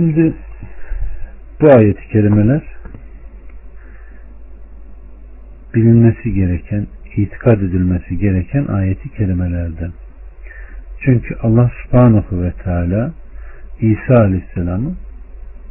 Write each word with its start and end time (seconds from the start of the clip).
Şimdi 0.00 0.32
bu 1.60 1.68
ayet-i 1.76 2.08
kerimeler 2.08 2.62
bilinmesi 5.74 6.34
gereken, 6.34 6.86
itikad 7.16 7.60
edilmesi 7.60 8.18
gereken 8.18 8.66
ayeti 8.66 9.08
kerimelerden. 9.08 9.92
Çünkü 11.04 11.34
Allah 11.42 11.70
subhanahu 11.82 12.42
ve 12.42 12.52
teala 12.52 13.12
İsa 13.80 14.14
aleyhisselamı 14.20 14.94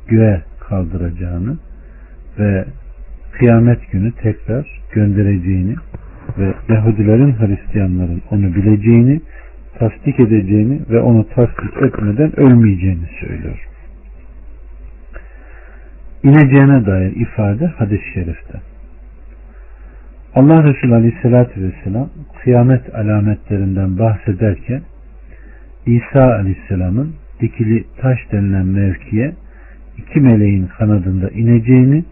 göğe 0.07 0.41
kaldıracağını 0.59 1.57
ve 2.39 2.65
kıyamet 3.31 3.91
günü 3.91 4.11
tekrar 4.11 4.81
göndereceğini 4.91 5.75
ve 6.37 6.53
Yahudilerin 6.69 7.35
Hristiyanların 7.39 8.21
onu 8.31 8.55
bileceğini, 8.55 9.21
tasdik 9.79 10.19
edeceğini 10.19 10.79
ve 10.89 10.99
onu 10.99 11.27
tasdik 11.29 11.83
etmeden 11.83 12.39
ölmeyeceğini 12.39 13.09
söylüyor. 13.19 13.69
İneceğine 16.23 16.85
dair 16.85 17.15
ifade 17.15 17.67
hadis-i 17.67 18.13
şerifte. 18.13 18.59
Allah 20.35 20.63
Resulü 20.63 20.95
Aleyhisselatü 20.95 21.61
Vesselam 21.63 22.09
kıyamet 22.43 22.95
alametlerinden 22.95 23.99
bahsederken 23.99 24.81
İsa 25.85 26.23
Aleyhisselam'ın 26.23 27.15
dikili 27.41 27.85
taş 27.97 28.17
denilen 28.31 28.65
mevkiye 28.65 29.33
iki 29.97 30.19
meleğin 30.19 30.67
kanadında 30.77 31.29
ineceğini, 31.29 32.03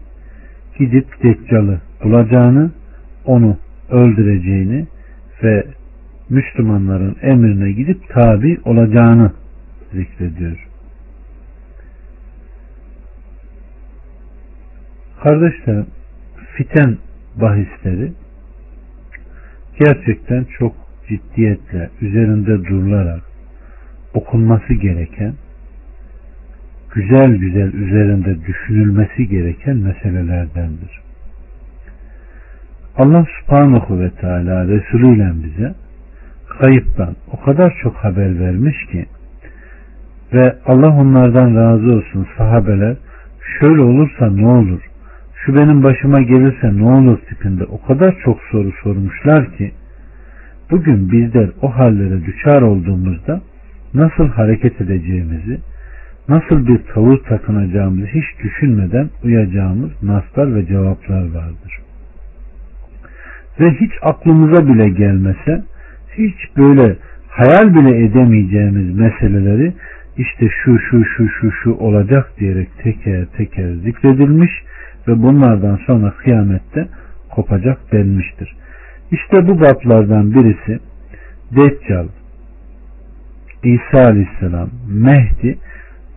gidip 0.78 1.06
Deccal'ı 1.22 1.80
bulacağını, 2.04 2.70
onu 3.24 3.56
öldüreceğini 3.90 4.86
ve 5.42 5.64
Müslümanların 6.30 7.16
emrine 7.22 7.72
gidip 7.72 8.08
tabi 8.08 8.58
olacağını 8.64 9.32
zikrediyor. 9.92 10.67
Kardeşlerim, 15.22 15.86
fiten 16.56 16.96
bahisleri 17.36 18.12
gerçekten 19.80 20.46
çok 20.58 20.74
ciddiyetle 21.08 21.90
üzerinde 22.00 22.64
durularak 22.64 23.22
okunması 24.14 24.74
gereken 24.74 25.34
güzel 26.94 27.36
güzel 27.36 27.72
üzerinde 27.72 28.46
düşünülmesi 28.46 29.28
gereken 29.28 29.76
meselelerdendir. 29.76 31.00
Allah 32.96 33.26
subhanahu 33.40 34.00
ve 34.00 34.10
teala 34.10 34.68
Resulü 34.68 35.16
ile 35.16 35.32
bize 35.44 35.74
kayıptan 36.60 37.16
o 37.32 37.40
kadar 37.44 37.78
çok 37.82 37.96
haber 37.96 38.40
vermiş 38.40 38.76
ki 38.92 39.06
ve 40.32 40.56
Allah 40.66 41.00
onlardan 41.00 41.56
razı 41.56 41.92
olsun 41.92 42.26
sahabeler 42.38 42.96
şöyle 43.60 43.80
olursa 43.80 44.30
ne 44.30 44.46
olur 44.46 44.80
şu 45.48 45.56
benim 45.56 45.82
başıma 45.82 46.20
gelirse 46.20 46.76
ne 46.76 46.84
olur 46.84 47.18
tipinde 47.18 47.64
o 47.64 47.82
kadar 47.82 48.16
çok 48.24 48.40
soru 48.50 48.72
sormuşlar 48.82 49.56
ki 49.56 49.72
bugün 50.70 51.12
bizler 51.12 51.50
o 51.62 51.76
hallere 51.76 52.26
düşar 52.26 52.62
olduğumuzda 52.62 53.40
nasıl 53.94 54.28
hareket 54.28 54.80
edeceğimizi 54.80 55.58
nasıl 56.28 56.66
bir 56.66 56.78
tavır 56.94 57.18
takınacağımızı 57.18 58.06
hiç 58.06 58.24
düşünmeden 58.42 59.10
uyacağımız 59.24 59.90
naslar 60.02 60.54
ve 60.54 60.66
cevaplar 60.66 61.22
vardır. 61.22 61.78
Ve 63.60 63.70
hiç 63.70 63.92
aklımıza 64.02 64.68
bile 64.68 64.88
gelmese 64.88 65.62
hiç 66.18 66.56
böyle 66.56 66.96
hayal 67.28 67.74
bile 67.74 68.04
edemeyeceğimiz 68.04 68.98
meseleleri 68.98 69.72
işte 70.18 70.48
şu 70.64 70.78
şu 70.78 71.04
şu 71.04 71.28
şu 71.28 71.50
şu 71.52 71.72
olacak 71.72 72.32
diyerek 72.38 72.68
teker 72.82 73.26
teker 73.36 73.72
zikredilmiş 73.72 74.50
ve 75.08 75.22
bunlardan 75.22 75.78
sonra 75.86 76.10
kıyamette 76.10 76.88
kopacak 77.30 77.92
denmiştir. 77.92 78.56
İşte 79.10 79.48
bu 79.48 79.60
bablardan 79.60 80.34
birisi 80.34 80.78
Deccal, 81.56 82.06
İsa 83.64 84.10
Aleyhisselam, 84.10 84.68
Mehdi 84.88 85.58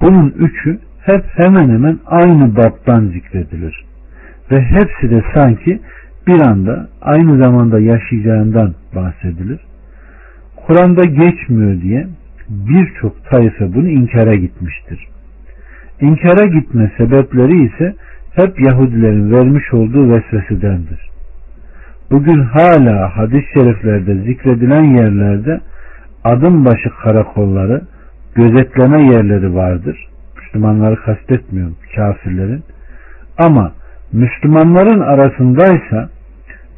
bunun 0.01 0.29
üçü 0.29 0.79
hep 1.01 1.25
hemen 1.35 1.69
hemen 1.69 1.99
aynı 2.05 2.55
baptan 2.55 3.05
zikredilir. 3.05 3.85
Ve 4.51 4.61
hepsi 4.61 5.09
de 5.09 5.23
sanki 5.33 5.79
bir 6.27 6.41
anda 6.41 6.89
aynı 7.01 7.37
zamanda 7.37 7.79
yaşayacağından 7.79 8.73
bahsedilir. 8.95 9.59
Kur'an'da 10.55 11.03
geçmiyor 11.03 11.81
diye 11.81 12.07
birçok 12.49 13.25
tayfe 13.25 13.73
bunu 13.73 13.89
inkara 13.89 14.35
gitmiştir. 14.35 15.07
İnkara 16.01 16.45
gitme 16.45 16.91
sebepleri 16.97 17.65
ise 17.65 17.95
hep 18.35 18.59
Yahudilerin 18.59 19.31
vermiş 19.31 19.73
olduğu 19.73 20.13
vesvesedendir. 20.13 21.09
Bugün 22.11 22.43
hala 22.43 23.17
hadis-i 23.17 23.53
şeriflerde 23.53 24.15
zikredilen 24.15 24.83
yerlerde 24.83 25.61
adım 26.23 26.65
başı 26.65 26.89
karakolları, 27.03 27.81
gözetleme 28.35 29.03
yerleri 29.03 29.55
vardır. 29.55 30.07
Müslümanları 30.37 30.95
kastetmiyorum, 30.95 31.75
kafirlerin. 31.95 32.63
Ama 33.37 33.71
Müslümanların 34.13 34.99
arasındaysa 34.99 36.09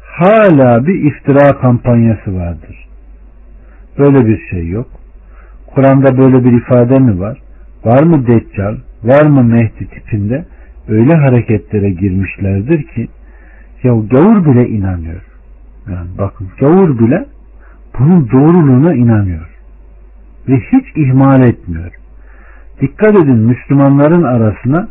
hala 0.00 0.86
bir 0.86 0.94
iftira 0.94 1.60
kampanyası 1.60 2.36
vardır. 2.36 2.88
Böyle 3.98 4.26
bir 4.26 4.40
şey 4.50 4.68
yok. 4.68 4.86
Kur'an'da 5.66 6.18
böyle 6.18 6.44
bir 6.44 6.52
ifade 6.52 6.98
mi 6.98 7.20
var? 7.20 7.38
Var 7.84 8.02
mı 8.02 8.26
Deccal? 8.26 8.76
Var 9.04 9.26
mı 9.26 9.44
Mehdi 9.44 9.88
tipinde? 9.88 10.44
Öyle 10.88 11.14
hareketlere 11.14 11.90
girmişlerdir 11.90 12.82
ki 12.82 13.08
ya 13.82 13.92
gavur 14.10 14.44
bile 14.44 14.68
inanıyor. 14.68 15.22
Yani 15.90 16.08
bakın 16.18 16.48
gavur 16.60 16.98
bile 16.98 17.26
bunun 17.98 18.30
doğruluğuna 18.30 18.94
inanıyor. 18.94 19.48
Ve 20.48 20.56
hiç 20.56 20.96
ihmal 20.96 21.42
etmiyor. 21.42 21.90
Dikkat 22.80 23.16
edin 23.16 23.36
Müslümanların 23.36 24.22
arasına 24.22 24.88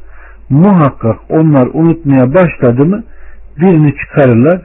muhakkak 0.49 1.19
onlar 1.29 1.67
unutmaya 1.73 2.33
başladı 2.33 2.85
mı 2.85 3.03
birini 3.59 3.95
çıkarırlar. 3.95 4.61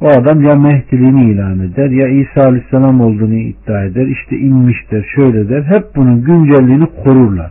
O 0.00 0.08
adam 0.08 0.42
ya 0.42 0.54
Mehdiliğini 0.54 1.30
ilan 1.30 1.60
eder 1.60 1.90
ya 1.90 2.08
İsa 2.08 2.42
Aleyhisselam 2.42 3.00
olduğunu 3.00 3.34
iddia 3.34 3.84
eder. 3.84 4.06
İşte 4.06 4.36
inmiştir 4.36 5.06
şöyle 5.14 5.48
der. 5.48 5.62
Hep 5.62 5.84
bunun 5.96 6.24
güncelliğini 6.24 6.86
korurlar. 7.04 7.50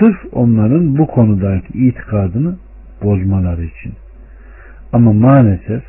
Sırf 0.00 0.16
onların 0.32 0.98
bu 0.98 1.06
konudaki 1.06 1.88
itikadını 1.88 2.56
bozmaları 3.02 3.64
için. 3.64 3.92
Ama 4.92 5.12
maalesef 5.12 5.82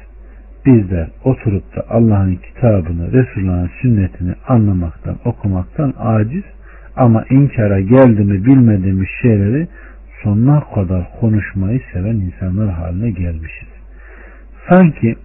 bizler 0.65 1.07
oturup 1.23 1.75
da 1.75 1.85
Allah'ın 1.89 2.35
kitabını, 2.35 3.11
Resulullah'ın 3.13 3.69
sünnetini 3.81 4.33
anlamaktan, 4.47 5.15
okumaktan 5.25 5.93
aciz 5.99 6.43
ama 6.95 7.25
inkara 7.29 7.79
geldi 7.79 8.23
mi 8.23 8.45
bilmediğimiz 8.45 9.07
şeyleri 9.21 9.67
sonuna 10.23 10.63
kadar 10.75 11.07
konuşmayı 11.19 11.81
seven 11.93 12.15
insanlar 12.15 12.69
haline 12.69 13.11
gelmişiz. 13.11 13.67
Sanki 14.69 15.15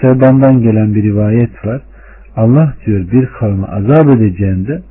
Sevban'dan 0.00 0.62
gelen 0.62 0.94
bir 0.94 1.02
rivayet 1.02 1.66
var. 1.66 1.80
Allah 2.36 2.74
diyor 2.86 3.10
bir 3.12 3.26
kavmi 3.26 3.64
azap 3.64 4.08
edeceğinde 4.08 4.82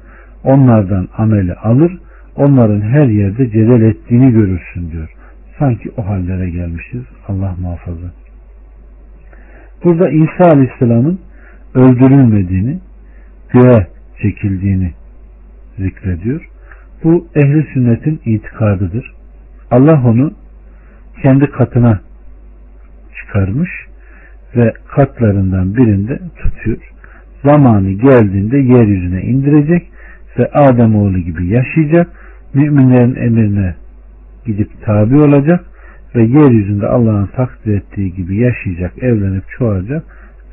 onlardan 0.44 1.08
ameli 1.18 1.54
alır, 1.54 1.98
onların 2.38 2.82
her 2.82 3.08
yerde 3.08 3.52
cedel 3.52 3.82
ettiğini 3.82 4.32
görürsün 4.32 4.92
diyor. 4.92 5.10
Sanki 5.60 5.92
o 5.98 6.06
hallere 6.08 6.50
gelmişiz. 6.50 7.04
Allah 7.28 7.56
muhafaza. 7.62 8.12
Burada 9.84 10.10
İsa 10.10 10.52
Aleyhisselam'ın 10.54 11.20
öldürülmediğini, 11.76 12.80
göğe 13.50 13.88
çekildiğini 14.22 14.92
zikrediyor. 15.78 16.50
Bu 17.04 17.28
ehli 17.36 17.68
sünnetin 17.74 18.22
itikadıdır. 18.26 19.14
Allah 19.72 20.04
onu 20.06 20.32
kendi 21.22 21.46
katına 21.52 22.00
çıkarmış 23.20 23.70
ve 24.56 24.74
katlarından 24.88 25.76
birinde 25.76 26.20
tutuyor. 26.38 26.78
Zamanı 27.44 27.92
geldiğinde 27.92 28.58
yeryüzüne 28.58 29.22
indirecek 29.22 29.92
ve 30.40 30.52
Adem 30.52 30.96
oğlu 30.96 31.20
gibi 31.20 31.48
yaşayacak. 31.48 32.08
Müminlerin 32.54 33.16
emrine 33.16 33.76
gidip 34.46 34.70
tabi 34.86 35.18
olacak 35.18 35.66
ve 36.16 36.22
yeryüzünde 36.22 36.88
Allah'ın 36.88 37.26
takdir 37.26 37.78
ettiği 37.78 38.14
gibi 38.14 38.38
yaşayacak, 38.38 39.04
evlenip 39.04 39.44
çoğalacak 39.58 40.04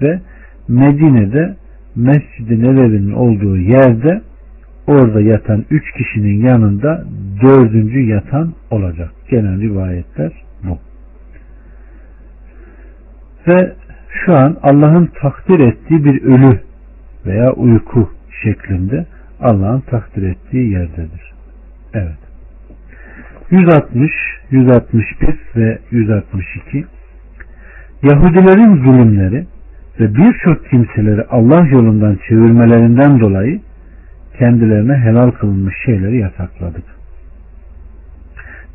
ve 0.02 0.20
Medine'de 0.68 1.56
Mescid-i 1.96 2.62
Nebevi'nin 2.62 3.12
olduğu 3.12 3.56
yerde 3.56 4.22
orada 4.86 5.20
yatan 5.20 5.64
üç 5.70 5.92
kişinin 5.92 6.44
yanında 6.44 7.04
dördüncü 7.42 8.00
yatan 8.00 8.52
olacak. 8.70 9.10
Gelen 9.30 9.60
rivayetler 9.60 10.32
bu. 10.62 10.78
Ve 13.48 13.72
şu 14.08 14.34
an 14.34 14.56
Allah'ın 14.62 15.10
takdir 15.20 15.60
ettiği 15.60 16.04
bir 16.04 16.22
ölü 16.22 16.60
veya 17.26 17.52
uyku 17.52 18.10
şeklinde 18.42 19.06
Allah'ın 19.40 19.80
takdir 19.80 20.22
ettiği 20.22 20.70
yerdedir. 20.70 21.33
Evet. 21.94 22.18
160, 23.50 24.10
161 24.50 25.38
ve 25.56 25.78
162 25.90 26.84
Yahudilerin 28.02 28.84
zulümleri 28.84 29.46
ve 30.00 30.14
birçok 30.14 30.70
kimseleri 30.70 31.24
Allah 31.30 31.66
yolundan 31.66 32.18
çevirmelerinden 32.28 33.20
dolayı 33.20 33.60
kendilerine 34.38 34.94
helal 34.94 35.30
kılınmış 35.30 35.74
şeyleri 35.84 36.16
yasakladık. 36.16 36.84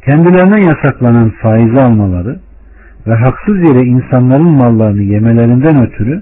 Kendilerine 0.06 0.60
yasaklanan 0.66 1.30
faizi 1.30 1.80
almaları 1.80 2.40
ve 3.08 3.16
haksız 3.16 3.58
yere 3.58 3.86
insanların 3.86 4.52
mallarını 4.52 5.04
yemelerinden 5.04 5.88
ötürü 5.88 6.22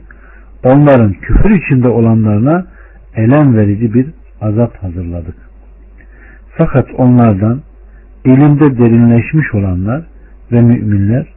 onların 0.63 1.13
küfür 1.13 1.49
içinde 1.49 1.87
olanlarına 1.87 2.65
elem 3.15 3.57
verici 3.57 3.93
bir 3.93 4.07
azap 4.41 4.83
hazırladık. 4.83 5.46
Fakat 6.57 6.87
onlardan 6.97 7.61
ilimde 8.25 8.77
derinleşmiş 8.77 9.53
olanlar 9.53 10.03
ve 10.51 10.61
müminler 10.61 11.27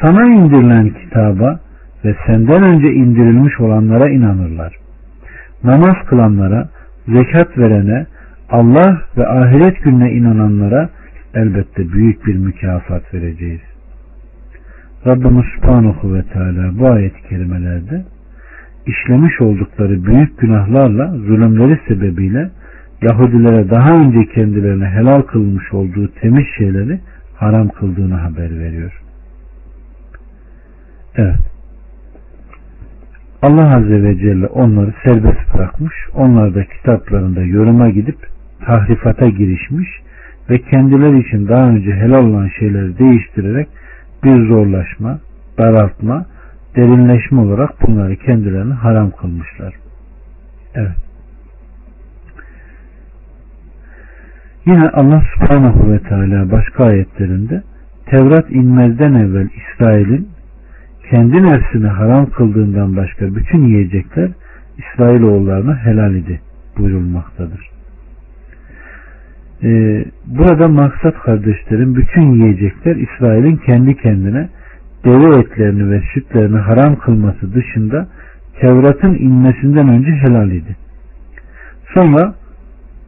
sana 0.00 0.26
indirilen 0.26 0.90
kitaba 0.90 1.60
ve 2.04 2.16
senden 2.26 2.62
önce 2.62 2.92
indirilmiş 2.92 3.60
olanlara 3.60 4.08
inanırlar. 4.08 4.76
Namaz 5.64 5.96
kılanlara, 6.06 6.68
zekat 7.08 7.58
verene, 7.58 8.06
Allah 8.50 9.02
ve 9.16 9.28
ahiret 9.28 9.82
gününe 9.82 10.12
inananlara 10.12 10.88
elbette 11.34 11.92
büyük 11.92 12.26
bir 12.26 12.34
mükafat 12.34 13.14
vereceğiz. 13.14 13.60
Rabbimiz 15.06 15.44
Subhanahu 15.56 16.14
ve 16.14 16.22
Teala 16.22 16.78
bu 16.78 16.88
ayet-i 16.88 17.28
kerimelerde 17.28 18.04
işlemiş 18.86 19.40
oldukları 19.40 20.04
büyük 20.04 20.38
günahlarla 20.38 21.08
zulümleri 21.08 21.80
sebebiyle 21.88 22.50
Yahudilere 23.02 23.70
daha 23.70 23.90
önce 23.90 24.32
kendilerine 24.34 24.86
helal 24.86 25.22
kılmış 25.22 25.72
olduğu 25.72 26.08
temiz 26.08 26.46
şeyleri 26.58 27.00
haram 27.36 27.68
kıldığını 27.68 28.14
haber 28.14 28.58
veriyor. 28.58 29.02
Evet. 31.16 31.36
Allah 33.42 33.76
Azze 33.76 34.02
ve 34.02 34.18
Celle 34.18 34.46
onları 34.46 34.94
serbest 35.04 35.54
bırakmış. 35.54 35.94
Onlar 36.14 36.54
da 36.54 36.64
kitaplarında 36.64 37.42
yoruma 37.42 37.90
gidip 37.90 38.18
tahrifata 38.66 39.28
girişmiş 39.28 39.88
ve 40.50 40.58
kendileri 40.58 41.20
için 41.20 41.48
daha 41.48 41.68
önce 41.68 41.92
helal 41.92 42.24
olan 42.24 42.48
şeyleri 42.58 42.98
değiştirerek 42.98 43.68
bir 44.24 44.48
zorlaşma, 44.48 45.18
daraltma, 45.58 46.26
derinleşme 46.76 47.40
olarak 47.40 47.86
bunları 47.86 48.16
kendilerine 48.16 48.74
haram 48.74 49.10
kılmışlar. 49.10 49.74
Evet. 50.74 51.05
Yine 54.66 54.88
Allah 54.88 55.22
subhanahu 55.34 55.92
ve 55.92 55.98
teala 55.98 56.50
başka 56.50 56.84
ayetlerinde 56.84 57.62
Tevrat 58.06 58.50
inmezden 58.50 59.14
evvel 59.14 59.48
İsrail'in 59.56 60.28
kendi 61.10 61.42
nefsini 61.42 61.86
haram 61.86 62.30
kıldığından 62.30 62.96
başka 62.96 63.34
bütün 63.34 63.64
yiyecekler 63.64 64.30
İsrailoğullarına 64.78 65.76
helal 65.76 66.14
idi 66.14 66.40
buyurulmaktadır. 66.78 67.70
Ee, 69.62 70.04
burada 70.26 70.68
maksat 70.68 71.18
kardeşlerim 71.18 71.96
bütün 71.96 72.32
yiyecekler 72.32 72.96
İsrail'in 72.96 73.56
kendi 73.56 73.96
kendine 73.96 74.48
deve 75.04 75.40
etlerini 75.40 75.90
ve 75.90 76.02
sütlerini 76.14 76.58
haram 76.58 76.96
kılması 76.96 77.54
dışında 77.54 78.08
Tevrat'ın 78.60 79.14
inmesinden 79.14 79.88
önce 79.88 80.10
helal 80.10 80.50
idi. 80.50 80.76
Sonra 81.94 82.34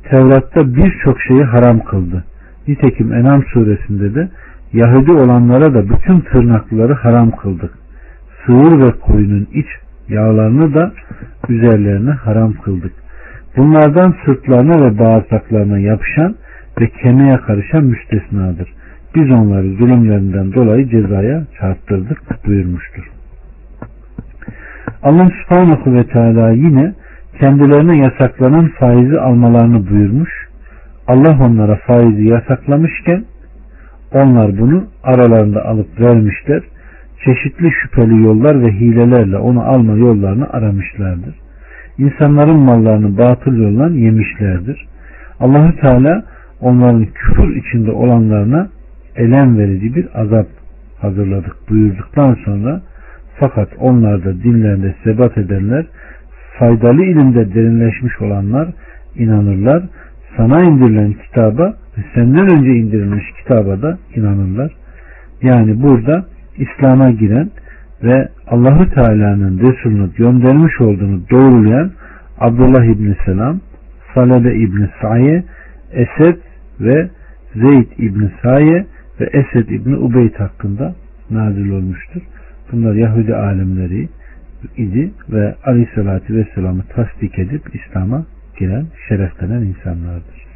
Tevrat'ta 0.02 0.74
birçok 0.74 1.20
şeyi 1.20 1.42
haram 1.42 1.80
kıldı. 1.80 2.24
Nitekim 2.68 3.12
Enam 3.12 3.44
suresinde 3.44 4.14
de 4.14 4.28
Yahudi 4.72 5.12
olanlara 5.12 5.74
da 5.74 5.88
bütün 5.88 6.20
tırnakları 6.20 6.94
haram 6.94 7.30
kıldık. 7.30 7.70
Sığır 8.46 8.80
ve 8.80 8.90
koyunun 9.00 9.46
iç 9.52 9.66
yağlarını 10.08 10.74
da 10.74 10.92
üzerlerine 11.48 12.10
haram 12.10 12.52
kıldık. 12.52 12.92
Bunlardan 13.56 14.14
sırtlarına 14.24 14.86
ve 14.86 14.98
bağırsaklarına 14.98 15.78
yapışan 15.78 16.34
ve 16.80 16.88
kemiğe 16.88 17.36
karışan 17.36 17.84
müstesnadır. 17.84 18.68
Biz 19.14 19.30
onları 19.30 19.68
zulümlerinden 19.72 20.52
dolayı 20.52 20.88
cezaya 20.88 21.44
çarptırdık 21.58 22.46
buyurmuştur. 22.46 23.10
Allah 25.02 25.30
subhanahu 25.42 25.94
ve 25.94 26.06
teala 26.06 26.50
yine 26.50 26.94
kendilerine 27.40 27.98
yasaklanan 27.98 28.68
faizi 28.68 29.20
almalarını 29.20 29.90
buyurmuş. 29.90 30.48
Allah 31.06 31.38
onlara 31.46 31.76
faizi 31.76 32.24
yasaklamışken 32.24 33.24
onlar 34.12 34.58
bunu 34.58 34.84
aralarında 35.02 35.64
alıp 35.64 36.00
vermişler. 36.00 36.62
Çeşitli 37.24 37.70
şüpheli 37.82 38.22
yollar 38.22 38.62
ve 38.62 38.72
hilelerle 38.72 39.36
onu 39.36 39.62
alma 39.62 39.96
yollarını 39.96 40.50
aramışlardır. 40.50 41.34
İnsanların 41.98 42.58
mallarını 42.58 43.18
batıl 43.18 43.56
yoldan 43.56 43.90
yemişlerdir. 43.90 44.86
Allahü 45.40 45.80
Teala 45.80 46.24
onların 46.60 47.06
küfür 47.06 47.56
içinde 47.56 47.90
olanlarına 47.90 48.68
elem 49.16 49.58
verici 49.58 49.94
bir 49.94 50.08
azap 50.14 50.46
hazırladık 51.00 51.56
buyurduktan 51.70 52.36
sonra 52.44 52.80
fakat 53.40 53.68
onlar 53.78 54.24
da 54.24 54.42
dinlerinde 54.42 54.94
sebat 55.04 55.38
edenler 55.38 55.86
faydalı 56.58 57.04
ilimde 57.04 57.54
derinleşmiş 57.54 58.20
olanlar 58.20 58.68
inanırlar. 59.16 59.82
Sana 60.36 60.64
indirilen 60.64 61.12
kitaba 61.12 61.74
ve 61.98 62.02
senden 62.14 62.52
önce 62.52 62.70
indirilmiş 62.70 63.24
kitaba 63.42 63.82
da 63.82 63.98
inanırlar. 64.14 64.72
Yani 65.42 65.82
burada 65.82 66.24
İslam'a 66.56 67.10
giren 67.10 67.50
ve 68.02 68.28
Allahü 68.46 68.90
Teala'nın 68.90 69.58
Resulünü 69.58 70.14
göndermiş 70.14 70.80
olduğunu 70.80 71.20
doğrulayan 71.30 71.90
Abdullah 72.40 72.84
İbni 72.84 73.16
Selam, 73.24 73.60
Salebe 74.14 74.54
İbni 74.54 74.88
Saye, 75.02 75.44
Esed 75.92 76.36
ve 76.80 77.08
Zeyd 77.54 77.86
İbni 77.98 78.30
Saye 78.42 78.86
ve 79.20 79.24
Esed 79.24 79.68
İbni 79.68 79.96
Ubeyd 79.96 80.34
hakkında 80.34 80.94
nazil 81.30 81.70
olmuştur. 81.70 82.22
Bunlar 82.72 82.94
Yahudi 82.94 83.34
alimleri, 83.34 84.08
idi 84.76 85.10
ve 85.28 85.54
Aleyhisselatü 85.64 86.36
Vesselam'ı 86.36 86.82
tasdik 86.82 87.38
edip 87.38 87.74
İslam'a 87.74 88.24
giren, 88.58 88.86
şereflenen 89.08 89.62
insanlardır. 89.62 90.48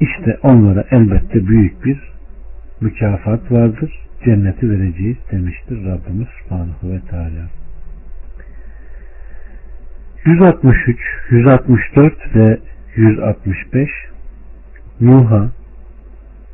İşte 0.00 0.38
onlara 0.42 0.84
elbette 0.90 1.46
büyük 1.46 1.84
bir 1.84 1.98
mükafat 2.80 3.52
vardır. 3.52 3.92
Cenneti 4.24 4.70
vereceğiz 4.70 5.16
demiştir 5.32 5.84
Rabbimiz 5.84 6.28
Subhanahu 6.42 6.90
ve 6.90 7.00
Teala. 7.10 7.48
163, 10.24 10.98
164 11.30 12.34
ve 12.34 12.58
165 12.96 13.90
Nuh'a 15.00 15.50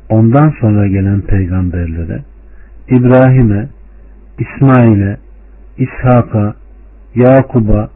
ondan 0.09 0.49
sonra 0.59 0.87
gelen 0.87 1.21
peygamberlere 1.21 2.19
İbrahim'e, 2.89 3.67
İsmail'e, 4.39 5.17
İshak'a, 5.77 6.55
Yakub'a 7.15 7.89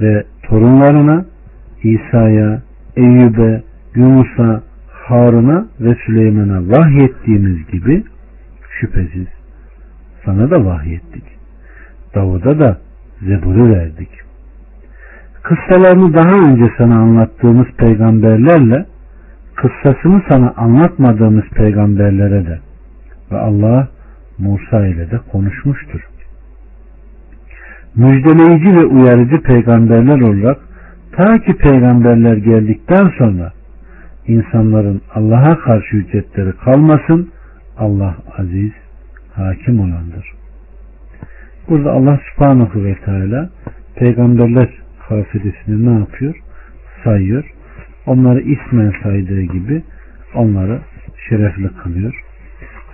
ve 0.00 0.24
torunlarına, 0.42 1.24
İsa'ya, 1.82 2.62
Eyyub'e, 2.96 3.62
Yunus'a, 3.94 4.62
Harun'a 4.88 5.66
ve 5.80 5.94
Süleyman'a 6.06 6.60
vahyettiğimiz 6.60 7.66
gibi 7.66 8.04
şüphesiz 8.80 9.26
sana 10.24 10.50
da 10.50 10.64
vahyettik. 10.64 11.24
Davud'a 12.14 12.58
da 12.58 12.78
Zebur'u 13.20 13.74
verdik. 13.74 14.08
Kıssalarını 15.42 16.14
daha 16.14 16.50
önce 16.50 16.72
sana 16.78 16.94
anlattığımız 16.94 17.66
peygamberlerle 17.78 18.86
kıssasını 19.54 20.22
sana 20.28 20.54
anlatmadığımız 20.56 21.44
peygamberlere 21.44 22.46
de 22.46 22.58
ve 23.32 23.38
Allah 23.38 23.88
Musa 24.38 24.86
ile 24.86 25.10
de 25.10 25.18
konuşmuştur. 25.32 26.00
Müjdeleyici 27.94 28.76
ve 28.76 28.84
uyarıcı 28.84 29.42
peygamberler 29.42 30.20
olarak 30.20 30.58
ta 31.12 31.38
ki 31.38 31.56
peygamberler 31.56 32.36
geldikten 32.36 33.12
sonra 33.18 33.52
insanların 34.26 35.00
Allah'a 35.14 35.58
karşı 35.58 35.96
hüccetleri 35.96 36.52
kalmasın 36.52 37.30
Allah 37.78 38.16
aziz 38.38 38.72
hakim 39.34 39.80
olandır. 39.80 40.32
Burada 41.68 41.92
Allah 41.92 42.20
subhanahu 42.30 42.84
ve 42.84 42.94
teala 42.94 43.50
peygamberler 43.94 44.68
kafidesini 45.08 45.86
ne 45.86 45.98
yapıyor? 45.98 46.34
Sayıyor. 47.04 47.44
Onları 48.06 48.40
ismen 48.40 48.92
saydığı 49.02 49.42
gibi 49.42 49.82
onları 50.34 50.80
şerefli 51.28 51.68
kılıyor. 51.82 52.23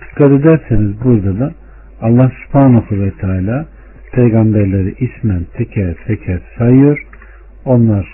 Dikkat 0.01 0.31
ederseniz 0.31 1.03
burada 1.03 1.39
da 1.39 1.53
Allah 2.01 2.31
subhanahu 2.45 2.99
ve 2.99 3.11
teala 3.11 3.65
peygamberleri 4.11 4.95
ismen 4.99 5.45
teker 5.57 5.95
teker 6.07 6.39
sayıyor. 6.57 7.05
Onlar 7.65 8.07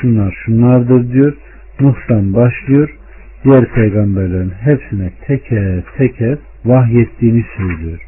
şunlar 0.00 0.34
şunlardır 0.44 1.12
diyor. 1.12 1.36
Nuh'tan 1.80 2.34
başlıyor. 2.34 2.98
Diğer 3.44 3.72
peygamberlerin 3.72 4.50
hepsine 4.50 5.10
teker 5.26 5.82
teker 5.98 6.38
vahyettiğini 6.64 7.44
söylüyor. 7.56 8.00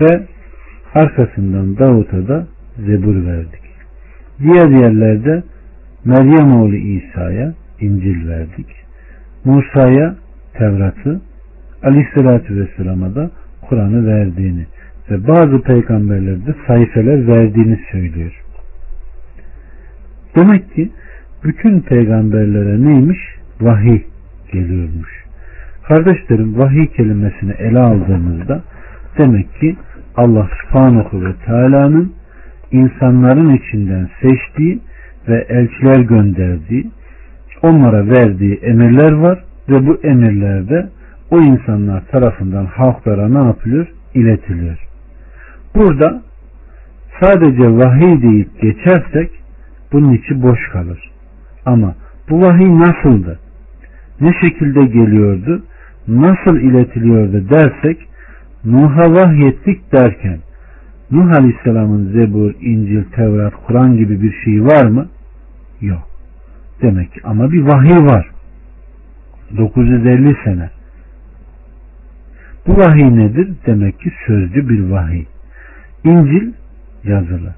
Ve 0.00 0.22
arkasından 0.94 1.78
Davut'a 1.78 2.28
da 2.28 2.46
zebur 2.76 3.26
verdik. 3.26 3.62
Diğer 4.40 4.68
yerlerde 4.68 5.42
Meryem 6.04 6.52
oğlu 6.52 6.76
İsa'ya 6.76 7.54
İncil 7.80 8.28
verdik. 8.28 8.66
Musa'ya 9.44 10.16
Tevrat'ı, 10.54 11.20
Aleyhisselatü 11.82 12.60
Vesselam'a 12.60 13.14
da 13.14 13.30
Kur'an'ı 13.68 14.06
verdiğini 14.06 14.66
ve 15.10 15.28
bazı 15.28 15.62
peygamberlerde 15.62 16.54
sayfeler 16.66 17.26
verdiğini 17.26 17.80
söylüyor. 17.92 18.42
Demek 20.36 20.74
ki 20.74 20.90
bütün 21.44 21.80
peygamberlere 21.80 22.84
neymiş? 22.84 23.18
Vahiy 23.60 24.02
geliyormuş. 24.52 25.24
Kardeşlerim 25.88 26.58
vahiy 26.58 26.86
kelimesini 26.86 27.52
ele 27.52 27.78
aldığımızda 27.78 28.62
demek 29.18 29.60
ki 29.60 29.76
Allah 30.16 30.48
subhanahu 30.62 31.24
ve 31.24 31.32
teala'nın 31.46 32.12
insanların 32.72 33.54
içinden 33.54 34.08
seçtiği 34.22 34.80
ve 35.28 35.46
elçiler 35.48 36.00
gönderdiği 36.00 36.90
onlara 37.62 38.06
verdiği 38.06 38.54
emirler 38.54 39.12
var 39.12 39.44
ve 39.68 39.86
bu 39.86 40.00
emirlerde 40.02 40.88
o 41.30 41.40
insanlar 41.40 42.06
tarafından 42.06 42.66
halklara 42.66 43.28
ne 43.28 43.46
yapılıyor? 43.46 43.86
İletiliyor. 44.14 44.78
Burada 45.74 46.22
sadece 47.20 47.76
vahiy 47.76 48.22
deyip 48.22 48.60
geçersek 48.60 49.30
bunun 49.92 50.12
içi 50.12 50.42
boş 50.42 50.68
kalır. 50.72 51.10
Ama 51.66 51.94
bu 52.30 52.40
vahiy 52.40 52.78
nasıldı? 52.78 53.38
Ne 54.20 54.32
şekilde 54.40 54.84
geliyordu? 54.84 55.62
Nasıl 56.08 56.56
iletiliyordu 56.56 57.50
dersek 57.50 58.08
Nuh'a 58.64 59.12
vahyettik 59.12 59.92
derken 59.92 60.38
Nuh 61.10 61.32
Aleyhisselam'ın 61.38 62.12
Zebur, 62.12 62.54
İncil, 62.60 63.04
Tevrat, 63.04 63.52
Kur'an 63.66 63.96
gibi 63.96 64.22
bir 64.22 64.32
şey 64.44 64.64
var 64.64 64.84
mı? 64.86 65.08
Yok. 65.80 66.08
Demek 66.82 67.12
ki 67.12 67.20
ama 67.24 67.52
bir 67.52 67.62
vahiy 67.62 68.06
var. 68.06 68.30
950 69.56 70.36
sene. 70.44 70.70
Bu 72.66 72.76
vahiy 72.76 73.16
nedir? 73.16 73.48
Demek 73.66 74.00
ki 74.00 74.12
sözlü 74.26 74.68
bir 74.68 74.90
vahiy. 74.90 75.24
İncil 76.04 76.52
yazılı. 77.04 77.54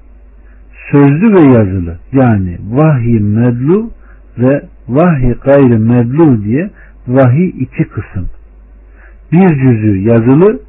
Sözlü 0.91 1.33
ve 1.33 1.41
yazılı. 1.41 1.97
Yani 2.11 2.57
vahiy 2.71 3.19
medlu 3.19 3.91
ve 4.37 4.61
vahiy 4.87 5.33
gayrı 5.33 5.79
medlu 5.79 6.43
diye 6.43 6.69
vahiy 7.07 7.49
iki 7.49 7.83
kısım. 7.83 8.29
Bir 9.31 9.47
cüzü 9.47 9.97
yazılı, 9.97 10.59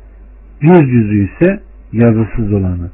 bir 0.63 0.77
cüzü 0.77 1.29
ise 1.29 1.61
yazısız 1.93 2.53
olanı. 2.53 2.91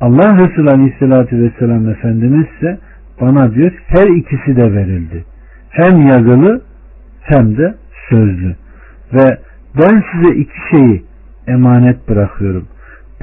Allah 0.00 0.38
Resulü 0.38 0.70
Aleyhisselatü 0.70 1.42
Vesselam 1.42 1.88
Efendimiz 1.88 2.46
ise 2.56 2.78
bana 3.20 3.54
diyor 3.54 3.72
her 3.86 4.06
ikisi 4.06 4.56
de 4.56 4.72
verildi. 4.72 5.24
Hem 5.70 6.06
yazılı 6.06 6.62
hem 7.20 7.56
de 7.56 7.74
sözlü. 8.10 8.56
Ve 9.12 9.38
ben 9.78 10.02
size 10.12 10.34
iki 10.34 10.58
şeyi 10.70 11.02
emanet 11.46 12.08
bırakıyorum. 12.08 12.66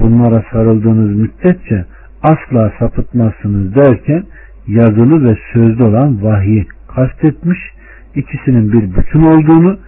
Bunlara 0.00 0.44
sarıldığınız 0.52 1.16
müddetçe 1.16 1.84
asla 2.22 2.72
sapıtmazsınız 2.78 3.74
derken 3.74 4.24
yazılı 4.66 5.24
ve 5.28 5.36
sözlü 5.52 5.82
olan 5.82 6.22
vahyi 6.22 6.66
kastetmiş. 6.94 7.58
İkisinin 8.14 8.72
bir 8.72 8.96
bütün 8.96 9.22
olduğunu 9.22 9.78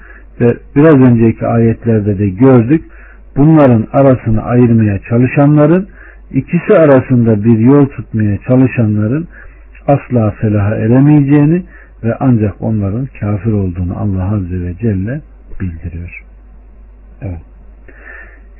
ve 0.40 0.56
biraz 0.76 0.94
önceki 0.94 1.46
ayetlerde 1.46 2.18
de 2.18 2.28
gördük. 2.28 2.84
Bunların 3.36 3.86
arasını 3.92 4.42
ayırmaya 4.42 4.98
çalışanların 5.08 5.88
ikisi 6.30 6.74
arasında 6.78 7.44
bir 7.44 7.58
yol 7.58 7.86
tutmaya 7.86 8.38
çalışanların 8.38 9.28
asla 9.86 10.30
felaha 10.30 10.74
eremeyeceğini 10.74 11.62
ve 12.04 12.14
ancak 12.20 12.54
onların 12.60 13.08
kafir 13.20 13.52
olduğunu 13.52 13.98
Allah 13.98 14.34
Azze 14.34 14.60
ve 14.60 14.74
Celle 14.74 15.20
bildiriyor. 15.60 16.21
Evet. 17.22 17.40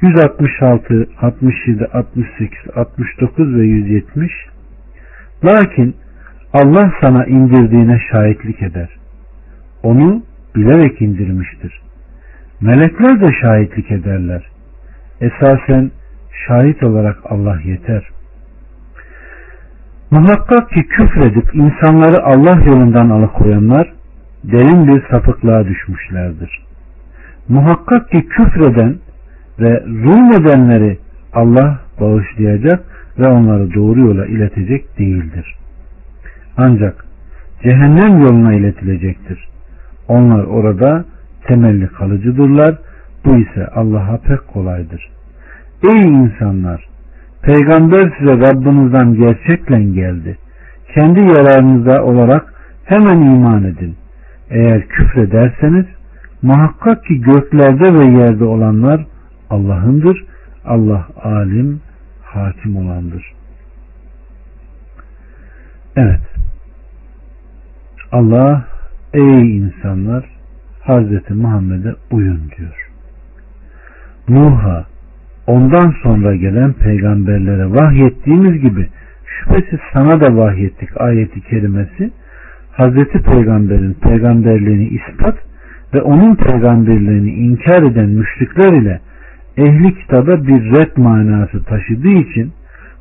166, 0.00 1.08
67, 1.20 1.86
68, 1.86 2.58
69 2.76 3.54
ve 3.54 3.62
170 3.62 4.32
Lakin 5.44 5.96
Allah 6.52 6.92
sana 7.00 7.26
indirdiğine 7.26 8.00
şahitlik 8.12 8.62
eder. 8.62 8.88
Onu 9.82 10.22
bilerek 10.56 11.02
indirmiştir. 11.02 11.80
Melekler 12.60 13.20
de 13.20 13.32
şahitlik 13.42 13.90
ederler. 13.90 14.42
Esasen 15.20 15.90
şahit 16.46 16.82
olarak 16.82 17.16
Allah 17.24 17.58
yeter. 17.64 18.08
Muhakkak 20.10 20.70
ki 20.70 20.86
küfredip 20.88 21.54
insanları 21.54 22.24
Allah 22.24 22.62
yolundan 22.66 23.10
alıkoyanlar 23.10 23.92
derin 24.44 24.86
bir 24.88 25.02
sapıklığa 25.10 25.66
düşmüşlerdir. 25.66 26.71
Muhakkak 27.48 28.10
ki 28.10 28.28
küfreden 28.28 28.96
ve 29.60 29.82
zulmedenleri 29.86 30.98
Allah 31.32 31.78
bağışlayacak 32.00 32.84
ve 33.18 33.28
onları 33.28 33.74
doğru 33.74 34.00
yola 34.00 34.26
iletecek 34.26 34.98
değildir. 34.98 35.54
Ancak 36.56 37.04
cehennem 37.62 38.22
yoluna 38.22 38.54
iletilecektir. 38.54 39.48
Onlar 40.08 40.44
orada 40.44 41.04
temelli 41.46 41.86
kalıcıdırlar. 41.86 42.74
Bu 43.24 43.36
ise 43.36 43.66
Allah'a 43.66 44.18
pek 44.18 44.48
kolaydır. 44.48 45.10
Ey 45.82 46.00
insanlar! 46.00 46.88
Peygamber 47.42 48.12
size 48.18 48.38
Rabbinizden 48.38 49.14
gerçekle 49.14 49.84
geldi. 49.84 50.38
Kendi 50.94 51.20
yararınıza 51.20 52.02
olarak 52.02 52.54
hemen 52.84 53.20
iman 53.20 53.64
edin. 53.64 53.96
Eğer 54.50 54.88
küfrederseniz 54.88 55.86
muhakkak 56.42 57.04
ki 57.04 57.20
göklerde 57.20 57.94
ve 57.94 58.04
yerde 58.04 58.44
olanlar 58.44 59.06
Allah'ındır. 59.50 60.24
Allah 60.64 61.06
alim, 61.22 61.80
hakim 62.22 62.76
olandır. 62.76 63.32
Evet. 65.96 66.20
Allah 68.12 68.64
ey 69.14 69.56
insanlar 69.56 70.24
Hazreti 70.80 71.34
Muhammed'e 71.34 71.94
uyun 72.10 72.40
diyor. 72.58 72.88
Nuh'a 74.28 74.86
ondan 75.46 75.94
sonra 76.02 76.36
gelen 76.36 76.72
peygamberlere 76.72 77.70
vahyettiğimiz 77.70 78.60
gibi 78.60 78.88
şüphesiz 79.26 79.80
sana 79.92 80.20
da 80.20 80.36
vahyettik 80.36 81.00
ayeti 81.00 81.40
kerimesi 81.40 82.10
Hazreti 82.72 83.22
Peygamber'in 83.22 83.94
peygamberliğini 83.94 84.88
ispat 84.88 85.38
ve 85.94 86.02
onun 86.02 86.34
peygamberliğini 86.34 87.30
inkar 87.30 87.82
eden 87.82 88.08
müşrikler 88.08 88.72
ile 88.72 89.00
ehli 89.56 89.94
kitaba 89.94 90.46
bir 90.46 90.76
red 90.76 90.96
manası 90.96 91.64
taşıdığı 91.64 92.08
için 92.08 92.52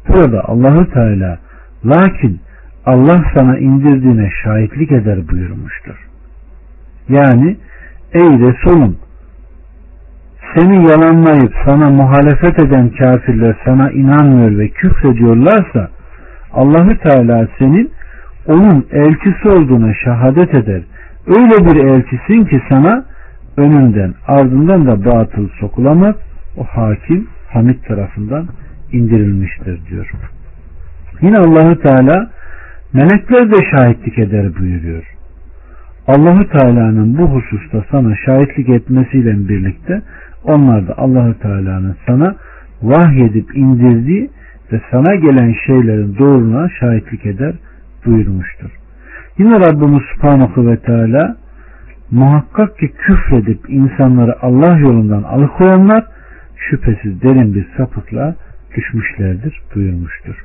burada 0.07 0.49
Allahu 0.49 0.91
Teala 0.91 1.39
lakin 1.85 2.39
Allah 2.85 3.23
sana 3.33 3.57
indirdiğine 3.57 4.29
şahitlik 4.43 4.91
eder 4.91 5.27
buyurmuştur. 5.27 6.07
Yani 7.09 7.57
ey 8.13 8.29
Resulüm 8.29 8.97
seni 10.55 10.89
yalanlayıp 10.89 11.53
sana 11.65 11.89
muhalefet 11.89 12.63
eden 12.63 12.89
kafirler 12.89 13.55
sana 13.65 13.91
inanmıyor 13.91 14.57
ve 14.57 14.67
küfrediyorlarsa 14.67 15.89
Allahü 16.53 16.97
Teala 16.97 17.47
senin 17.59 17.91
onun 18.47 18.87
elçisi 18.91 19.49
olduğuna 19.49 19.93
şehadet 19.93 20.55
eder. 20.55 20.81
Öyle 21.27 21.65
bir 21.65 21.85
elçisin 21.85 22.45
ki 22.45 22.61
sana 22.69 23.05
önünden 23.57 24.13
ardından 24.27 24.85
da 24.85 25.05
batıl 25.05 25.49
sokulamaz. 25.59 26.15
O 26.57 26.63
hakim 26.63 27.27
Hamid 27.49 27.83
tarafından 27.87 28.47
indirilmiştir 28.91 29.79
diyor. 29.89 30.11
Yine 31.21 31.37
Allahü 31.37 31.81
Teala 31.81 32.29
melekler 32.93 33.51
de 33.51 33.55
şahitlik 33.71 34.19
eder 34.19 34.55
buyuruyor. 34.59 35.03
Allahü 36.07 36.47
Teala'nın 36.49 37.17
bu 37.17 37.27
hususta 37.27 37.85
sana 37.91 38.15
şahitlik 38.25 38.69
etmesiyle 38.69 39.49
birlikte 39.49 40.01
onlar 40.43 40.87
da 40.87 40.97
Allahü 40.97 41.39
Teala'nın 41.39 41.95
sana 42.07 42.35
vahyedip 42.81 43.57
indirdiği 43.57 44.29
ve 44.71 44.81
sana 44.91 45.15
gelen 45.15 45.55
şeylerin 45.65 46.17
doğruluğuna 46.17 46.69
şahitlik 46.79 47.25
eder 47.25 47.53
buyurmuştur. 48.05 48.80
Yine 49.37 49.59
Rabbimiz 49.59 50.01
Subhanahu 50.15 50.67
ve 50.67 50.77
Teala 50.77 51.37
muhakkak 52.11 52.77
ki 52.77 52.91
küfredip 52.91 53.69
insanları 53.69 54.41
Allah 54.41 54.77
yolundan 54.77 55.23
alıkoyanlar 55.23 56.03
şüphesiz 56.55 57.21
derin 57.21 57.53
bir 57.53 57.67
sapıkla 57.77 58.35
düşmüşlerdir 58.75 59.61
buyurmuştur. 59.75 60.35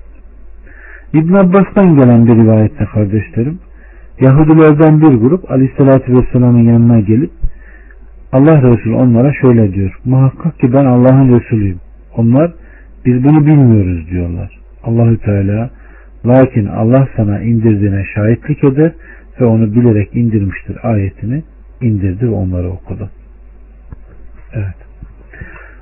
İbn 1.12 1.34
Abbas'tan 1.34 1.96
gelen 2.00 2.26
bir 2.26 2.34
rivayette 2.34 2.84
kardeşlerim 2.84 3.58
Yahudilerden 4.20 5.02
bir 5.02 5.14
grup 5.14 5.50
Aleyhisselatü 5.50 6.12
Vesselam'ın 6.12 6.62
yanına 6.62 7.00
gelip 7.00 7.30
Allah 8.32 8.62
Resulü 8.62 8.94
onlara 8.94 9.32
şöyle 9.32 9.72
diyor. 9.72 9.98
Muhakkak 10.04 10.58
ki 10.58 10.72
ben 10.72 10.84
Allah'ın 10.84 11.40
Resulüyüm. 11.40 11.80
Onlar 12.16 12.52
biz 13.06 13.24
bunu 13.24 13.46
bilmiyoruz 13.46 14.10
diyorlar. 14.10 14.58
Allahü 14.84 15.18
Teala 15.18 15.70
lakin 16.28 16.66
Allah 16.66 17.08
sana 17.16 17.40
indirdiğine 17.40 18.04
şahitlik 18.14 18.64
eder 18.64 18.92
ve 19.40 19.44
onu 19.44 19.74
bilerek 19.74 20.16
indirmiştir 20.16 20.76
ayetini 20.82 21.42
indirdi 21.80 22.26
ve 22.26 22.34
onları 22.34 22.68
okudu. 22.68 23.10
Evet. 24.52 24.76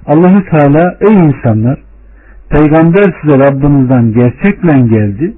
Allahü 0.06 0.44
Teala 0.50 0.96
ey 1.00 1.14
insanlar 1.14 1.78
peygamber 2.50 3.14
size 3.22 3.38
Rabbinizden 3.38 4.12
gerçekle 4.12 4.80
geldi 4.80 5.34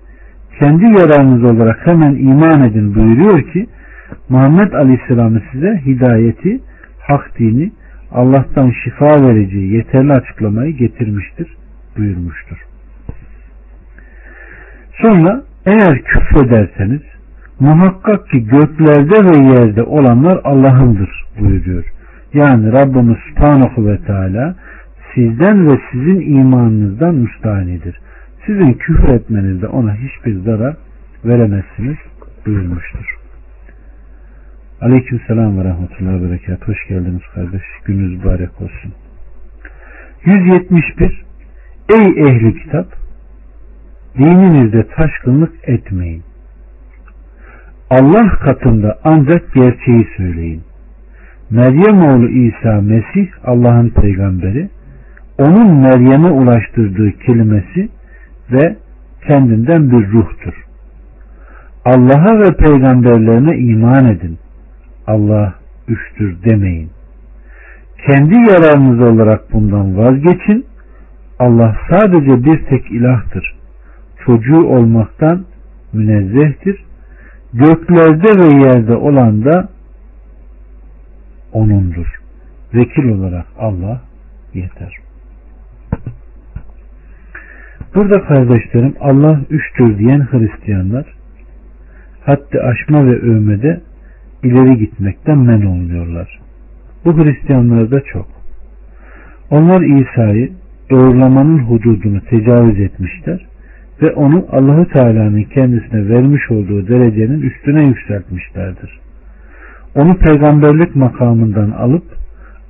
kendi 0.59 0.85
yararınız 0.85 1.45
olarak 1.45 1.87
hemen 1.87 2.15
iman 2.15 2.63
edin 2.63 2.95
buyuruyor 2.95 3.53
ki 3.53 3.67
Muhammed 4.29 4.73
Aleyhisselam'ı 4.73 5.43
size 5.53 5.83
hidayeti, 5.87 6.61
hak 7.01 7.39
dini, 7.39 7.73
Allah'tan 8.13 8.73
şifa 8.85 9.29
vereceği 9.29 9.73
yeterli 9.73 10.13
açıklamayı 10.13 10.77
getirmiştir 10.77 11.57
buyurmuştur. 11.97 12.59
Sonra 15.01 15.43
eğer 15.67 16.03
küfrederseniz 16.03 17.03
muhakkak 17.61 18.29
ki 18.29 18.45
göklerde 18.45 19.25
ve 19.25 19.37
yerde 19.37 19.83
olanlar 19.83 20.41
Allah'ındır 20.45 21.25
buyuruyor. 21.41 21.85
Yani 22.35 22.73
Rabbimiz 22.73 23.17
Subhanahu 23.29 23.87
ve 23.87 23.99
Teala 23.99 24.57
sizden 25.15 25.69
ve 25.69 25.81
sizin 25.93 26.21
imanınızdan 26.21 27.15
müstahanidir. 27.15 28.01
Sizin 28.47 28.73
küfür 28.73 29.09
etmenizde 29.09 29.67
ona 29.67 29.95
hiçbir 29.95 30.35
zarar 30.41 30.77
veremezsiniz 31.25 31.97
buyurmuştur. 32.47 33.17
Aleyküm 34.81 35.21
selam 35.27 35.59
ve 35.59 35.65
rahmetullahi 35.65 36.23
ve 36.23 36.31
berekat. 36.31 36.69
Hoş 36.69 36.89
geldiniz 36.89 37.23
kardeş. 37.35 37.63
Gününüz 37.85 38.19
mübarek 38.19 38.61
olsun. 38.61 38.93
171 40.25 41.25
Ey 41.89 42.29
ehli 42.29 42.63
kitap 42.63 42.87
dininizde 44.19 44.87
taşkınlık 44.89 45.53
etmeyin. 45.69 46.23
Allah 47.91 48.29
katında 48.29 48.99
ancak 49.05 49.55
gerçeği 49.55 50.09
söyleyin. 50.17 50.63
Meryem 51.51 52.03
oğlu 52.03 52.29
İsa 52.29 52.81
Mesih 52.81 53.29
Allah'ın 53.45 53.89
peygamberi 53.89 54.69
onun 55.39 55.77
Meryem'e 55.77 56.31
ulaştırdığı 56.31 57.13
kelimesi 57.13 57.89
ve 58.53 58.77
kendinden 59.27 59.91
bir 59.91 60.13
ruhtur. 60.13 60.67
Allah'a 61.85 62.39
ve 62.39 62.57
peygamberlerine 62.57 63.59
iman 63.59 64.07
edin. 64.07 64.39
Allah 65.07 65.55
üçtür 65.89 66.37
demeyin. 66.45 66.91
Kendi 68.07 68.35
yararınız 68.35 69.01
olarak 69.01 69.53
bundan 69.53 69.99
vazgeçin. 69.99 70.67
Allah 71.39 71.77
sadece 71.91 72.45
bir 72.45 72.65
tek 72.65 72.91
ilahtır. 72.91 73.57
Çocuğu 74.27 74.67
olmaktan 74.67 75.45
münezzehtir. 75.93 76.85
Göklerde 77.53 78.29
ve 78.41 78.65
yerde 78.67 78.97
olan 78.97 79.45
da 79.45 79.69
O'nundur. 81.53 82.07
Vekil 82.75 83.09
olarak 83.09 83.47
Allah 83.59 84.01
yeter. 84.55 84.97
Burada 87.95 88.27
kardeşlerim 88.27 88.95
Allah 89.01 89.41
üçtür 89.51 89.99
diyen 89.99 90.29
Hristiyanlar 90.31 91.05
haddi 92.25 92.61
aşma 92.61 93.07
ve 93.07 93.21
övmede 93.21 93.81
ileri 94.43 94.79
gitmekten 94.79 95.39
men 95.39 95.63
oluyorlar. 95.63 96.41
Bu 97.05 97.25
Hristiyanlarda 97.25 98.01
çok. 98.01 98.27
Onlar 99.51 99.81
İsa'yı 99.81 100.53
doğrulamanın 100.91 101.59
hududunu 101.59 102.21
tecavüz 102.21 102.81
etmişler 102.81 103.47
ve 104.03 104.13
onu 104.13 104.47
Allahu 104.53 104.89
Teala'nın 104.89 105.43
kendisine 105.43 106.09
vermiş 106.09 106.51
olduğu 106.51 106.89
derecenin 106.89 107.41
üstüne 107.41 107.87
yükseltmişlerdir. 107.87 109.01
Onu 109.95 110.17
peygamberlik 110.17 110.97
makamından 110.97 111.71
alıp 111.71 112.05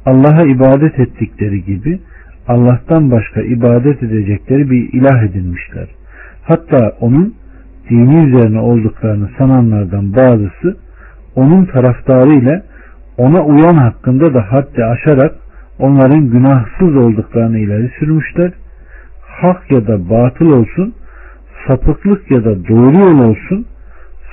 Allah'a 0.06 0.42
ibadet 0.42 0.98
ettikleri 0.98 1.64
gibi 1.64 2.00
Allah'tan 2.48 3.10
başka 3.10 3.40
ibadet 3.40 4.02
edecekleri 4.02 4.70
bir 4.70 4.92
ilah 4.92 5.22
edinmişler. 5.22 5.88
Hatta 6.42 6.92
onun 7.00 7.34
dini 7.90 8.28
üzerine 8.28 8.60
olduklarını 8.60 9.28
sananlardan 9.38 10.16
bazısı 10.16 10.76
onun 11.34 11.64
taraftarı 11.64 12.32
ile 12.34 12.62
ona 13.18 13.44
uyan 13.44 13.74
hakkında 13.74 14.34
da 14.34 14.52
haddi 14.52 14.84
aşarak 14.84 15.34
onların 15.78 16.30
günahsız 16.30 16.96
olduklarını 16.96 17.58
ileri 17.58 17.90
sürmüşler. 17.98 18.52
Hak 19.40 19.70
ya 19.70 19.86
da 19.86 20.10
batıl 20.10 20.46
olsun, 20.46 20.94
sapıklık 21.66 22.30
ya 22.30 22.44
da 22.44 22.68
doğru 22.68 22.98
yol 22.98 23.18
olsun, 23.18 23.66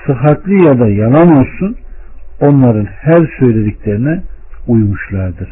sıhhatli 0.06 0.64
ya 0.64 0.78
da 0.78 0.88
yalan 0.88 1.36
olsun, 1.36 1.76
onların 2.40 2.84
her 2.84 3.36
söylediklerine 3.38 4.22
uymuşlardır. 4.66 5.48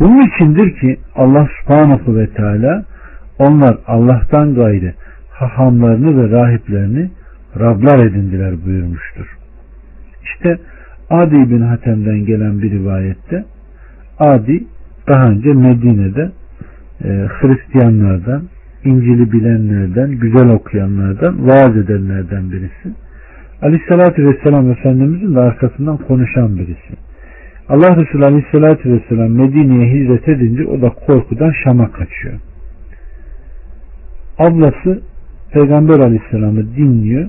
Bunun 0.00 0.28
içindir 0.28 0.80
ki 0.80 0.96
Allah 1.14 1.48
subhanahu 1.60 2.16
ve 2.16 2.26
teala 2.26 2.84
onlar 3.38 3.78
Allah'tan 3.86 4.54
gayrı 4.54 4.94
hahamlarını 5.30 6.22
ve 6.22 6.38
rahiplerini 6.38 7.10
Rablar 7.60 7.98
edindiler 8.06 8.54
buyurmuştur. 8.66 9.36
İşte 10.22 10.58
Adi 11.10 11.50
bin 11.50 11.60
Hatem'den 11.60 12.26
gelen 12.26 12.62
bir 12.62 12.70
rivayette 12.70 13.44
Adi 14.18 14.64
daha 15.08 15.28
önce 15.28 15.52
Medine'de 15.52 16.30
e, 17.04 17.08
Hristiyanlardan, 17.28 18.42
İncil'i 18.84 19.32
bilenlerden, 19.32 20.10
güzel 20.10 20.48
okuyanlardan, 20.48 21.46
vaaz 21.46 21.76
edenlerden 21.76 22.50
birisi. 22.50 22.96
Aleyhissalatü 23.62 24.26
Vesselam 24.26 24.70
Efendimizin 24.70 25.34
de 25.34 25.40
arkasından 25.40 25.96
konuşan 25.96 26.56
birisi. 26.56 26.94
Allah 27.68 27.96
Resulü 27.96 28.24
Aleyhisselatü 28.24 28.92
Vesselam 28.92 29.30
Medine'ye 29.30 29.94
hicret 29.94 30.28
edince 30.28 30.66
o 30.66 30.82
da 30.82 30.88
korkudan 30.88 31.52
Şam'a 31.64 31.92
kaçıyor. 31.92 32.34
Ablası 34.38 35.02
Peygamber 35.52 35.98
Aleyhisselam'ı 35.98 36.76
dinliyor, 36.76 37.28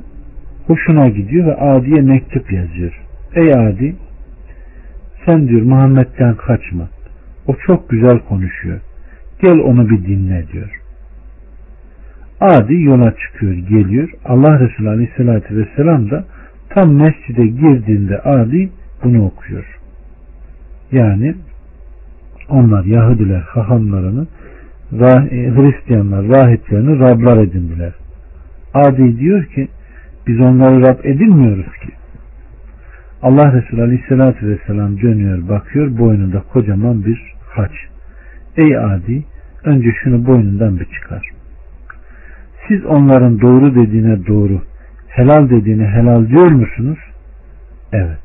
hoşuna 0.67 1.09
gidiyor 1.09 1.47
ve 1.47 1.55
Adi'ye 1.55 2.01
mektup 2.01 2.51
yazıyor. 2.51 3.01
Ey 3.35 3.53
Adi, 3.53 3.95
sen 5.25 5.47
diyor 5.47 5.61
Muhammed'den 5.61 6.35
kaçma. 6.35 6.89
O 7.47 7.55
çok 7.67 7.89
güzel 7.89 8.19
konuşuyor. 8.19 8.79
Gel 9.41 9.59
onu 9.59 9.89
bir 9.89 10.05
dinle 10.05 10.45
diyor. 10.53 10.84
Adi 12.39 12.81
yola 12.81 13.13
çıkıyor, 13.15 13.53
geliyor. 13.53 14.09
Allah 14.25 14.59
Resulü 14.59 14.89
Aleyhisselatü 14.89 15.57
Vesselam 15.57 16.11
da 16.11 16.25
tam 16.69 16.93
mescide 16.93 17.47
girdiğinde 17.47 18.19
Adi 18.19 18.69
bunu 19.03 19.25
okuyor. 19.25 19.79
Yani 20.91 21.35
onlar 22.49 22.85
Yahudiler 22.85 23.41
hahamlarını 23.41 24.27
e, 24.93 25.51
Hristiyanlar 25.55 26.27
rahiplerini 26.27 26.99
Rablar 26.99 27.37
edindiler. 27.43 27.93
Adi 28.73 29.19
diyor 29.19 29.45
ki 29.45 29.67
biz 30.27 30.39
onları 30.39 30.81
Rab 30.81 31.05
edinmiyoruz 31.05 31.65
ki. 31.65 31.89
Allah 33.21 33.53
Resulü 33.53 33.81
Aleyhisselatü 33.81 34.47
Vesselam 34.47 35.01
dönüyor 35.01 35.49
bakıyor 35.49 35.97
boynunda 35.97 36.43
kocaman 36.53 37.05
bir 37.05 37.33
haç. 37.49 37.71
Ey 38.57 38.77
Adi 38.77 39.23
önce 39.63 39.89
şunu 40.03 40.25
boynundan 40.25 40.79
bir 40.79 40.85
çıkar. 40.85 41.34
Siz 42.67 42.85
onların 42.85 43.41
doğru 43.41 43.75
dediğine 43.75 44.27
doğru, 44.27 44.61
helal 45.07 45.49
dediğine 45.49 45.87
helal 45.87 46.27
diyor 46.27 46.51
musunuz? 46.51 46.99
Evet. 47.93 48.19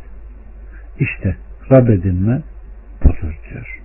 İşte 1.01 1.37
Rab 1.71 1.89
edinme 1.89 2.43
budur 3.05 3.39
diyor. 3.51 3.81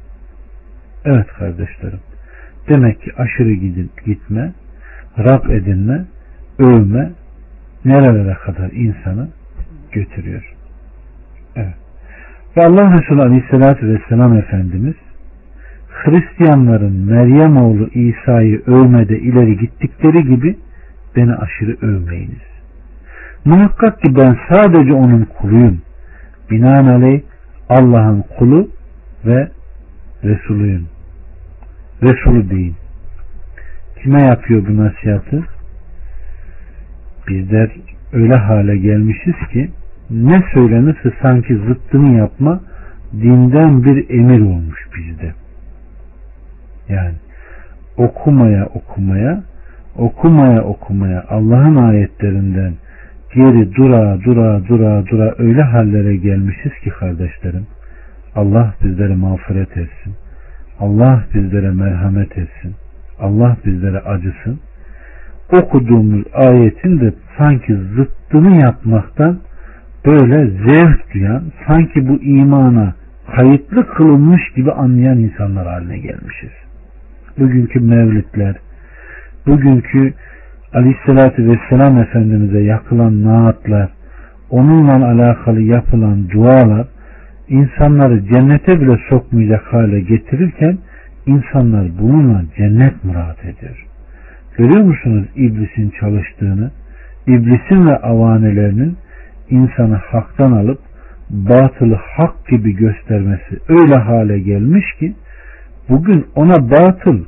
Evet 1.06 1.28
kardeşlerim. 1.28 2.00
Demek 2.70 3.02
ki 3.02 3.12
aşırı 3.18 3.54
gidin, 3.54 3.92
gitme, 4.06 4.54
Rab 5.20 5.50
edinme, 5.50 6.06
övme 6.60 7.12
nerelere 7.86 8.34
kadar 8.34 8.72
insanı 8.72 9.30
götürüyor. 9.92 10.54
Evet. 11.56 11.76
Ve 12.58 12.66
Allah 12.66 12.98
Resulü 12.98 13.22
Aleyhisselatü 13.22 13.88
Vesselam 13.88 14.38
Efendimiz 14.38 14.96
Hristiyanların 16.04 17.06
Meryem 17.06 17.58
oğlu 17.58 17.88
İsa'yı 17.88 18.62
övmede 18.68 19.20
ileri 19.20 19.58
gittikleri 19.58 20.24
gibi 20.24 20.58
beni 21.16 21.36
aşırı 21.36 21.78
övmeyiniz. 21.82 22.46
Muhakkak 23.46 24.02
ki 24.02 24.16
ben 24.16 24.38
sadece 24.50 24.94
onun 24.94 25.26
kuluyum. 25.26 25.82
Binaenaleyh 26.52 27.22
Allah'ın 27.70 28.24
kulu 28.38 28.70
ve 29.26 29.52
Resulüyüm. 30.24 30.88
Resulü 32.04 32.50
deyin. 32.50 32.76
Kime 34.04 34.22
yapıyor 34.22 34.68
bu 34.68 34.78
nasihatı? 34.78 35.44
Bizler 37.28 37.72
öyle 38.14 38.36
hale 38.36 38.78
gelmişiz 38.78 39.36
ki 39.54 39.70
ne 40.10 40.44
söylenirse 40.54 41.14
sanki 41.22 41.56
zıttını 41.56 42.18
yapma 42.18 42.62
dinden 43.14 43.84
bir 43.84 44.10
emir 44.10 44.42
olmuş 44.42 44.88
bizde. 44.96 45.45
Yani 46.90 47.16
okumaya 47.98 48.66
okumaya 48.66 49.44
okumaya 49.98 50.64
okumaya 50.64 51.26
Allah'ın 51.30 51.76
ayetlerinden 51.76 52.74
geri 53.36 53.76
dura 53.76 54.24
dura 54.24 54.68
dura 54.68 55.06
dura 55.08 55.36
öyle 55.38 55.62
hallere 55.62 56.16
gelmişiz 56.16 56.74
ki 56.84 56.90
kardeşlerim 56.90 57.66
Allah 58.36 58.74
bizlere 58.84 59.16
mağfiret 59.16 59.78
etsin. 59.78 60.14
Allah 60.80 61.24
bizlere 61.34 61.72
merhamet 61.72 62.38
etsin. 62.38 62.76
Allah 63.20 63.58
bizlere 63.66 64.00
acısın. 64.00 64.60
Okuduğumuz 65.54 66.24
ayetin 66.34 67.00
de 67.00 67.14
sanki 67.38 67.76
zıttını 67.76 68.56
yapmaktan 68.62 69.40
böyle 70.06 70.48
zevk 70.48 71.14
duyan, 71.14 71.44
sanki 71.68 72.08
bu 72.08 72.24
imana 72.24 72.94
kayıtlı 73.36 73.88
kılınmış 73.88 74.42
gibi 74.56 74.72
anlayan 74.72 75.18
insanlar 75.18 75.68
haline 75.68 75.98
gelmişiz. 75.98 76.52
Bugünkü 77.40 77.80
mevlitler, 77.80 78.56
bugünkü 79.48 80.14
Aleyhisselatü 80.74 81.48
Vesselam 81.48 81.98
Efendimiz'e 81.98 82.60
yakılan 82.60 83.24
naatlar, 83.24 83.90
onunla 84.50 85.08
alakalı 85.08 85.62
yapılan 85.62 86.30
dualar, 86.30 86.88
insanları 87.50 88.26
cennete 88.26 88.82
bile 88.82 88.98
sokmayacak 89.10 89.74
hale 89.74 90.00
getirirken 90.00 90.78
insanlar 91.26 91.88
bununla 92.00 92.44
cennet 92.58 93.04
murat 93.04 93.46
ediyor. 93.46 93.86
Görüyor 94.58 94.82
musunuz 94.82 95.26
iblisin 95.36 95.94
çalıştığını? 96.00 96.72
İblisin 97.28 97.88
ve 97.88 97.98
avanelerinin 97.98 98.98
insanı 99.50 99.96
haktan 99.96 100.52
alıp 100.52 100.80
batılı 101.30 102.00
hak 102.18 102.48
gibi 102.48 102.76
göstermesi 102.76 103.60
öyle 103.70 103.96
hale 103.96 104.40
gelmiş 104.40 104.86
ki 105.00 105.14
bugün 105.90 106.28
ona 106.36 106.72
batıl 106.72 107.26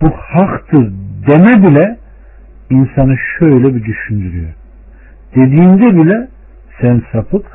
bu 0.00 0.10
haktır 0.10 0.92
deme 1.28 1.68
bile 1.68 1.98
insanı 2.70 3.16
şöyle 3.38 3.74
bir 3.74 3.84
düşündürüyor. 3.84 4.52
Dediğinde 5.36 5.96
bile 5.96 6.28
sen 6.80 7.02
sapık 7.12 7.46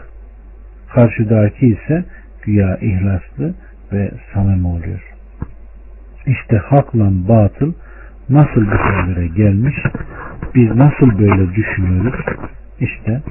karşıdaki 0.93 1.67
ise 1.67 2.05
güya 2.43 2.77
ihlaslı 2.77 3.53
ve 3.93 4.11
samimi 4.33 4.67
oluyor. 4.67 5.13
İşte 6.25 6.57
hakla 6.57 7.09
batıl 7.27 7.73
nasıl 8.29 8.61
bir 8.61 8.77
şeylere 8.77 9.27
gelmiş 9.27 9.75
biz 10.55 10.75
nasıl 10.75 11.19
böyle 11.19 11.55
düşünüyoruz 11.55 12.25
işte 12.79 13.21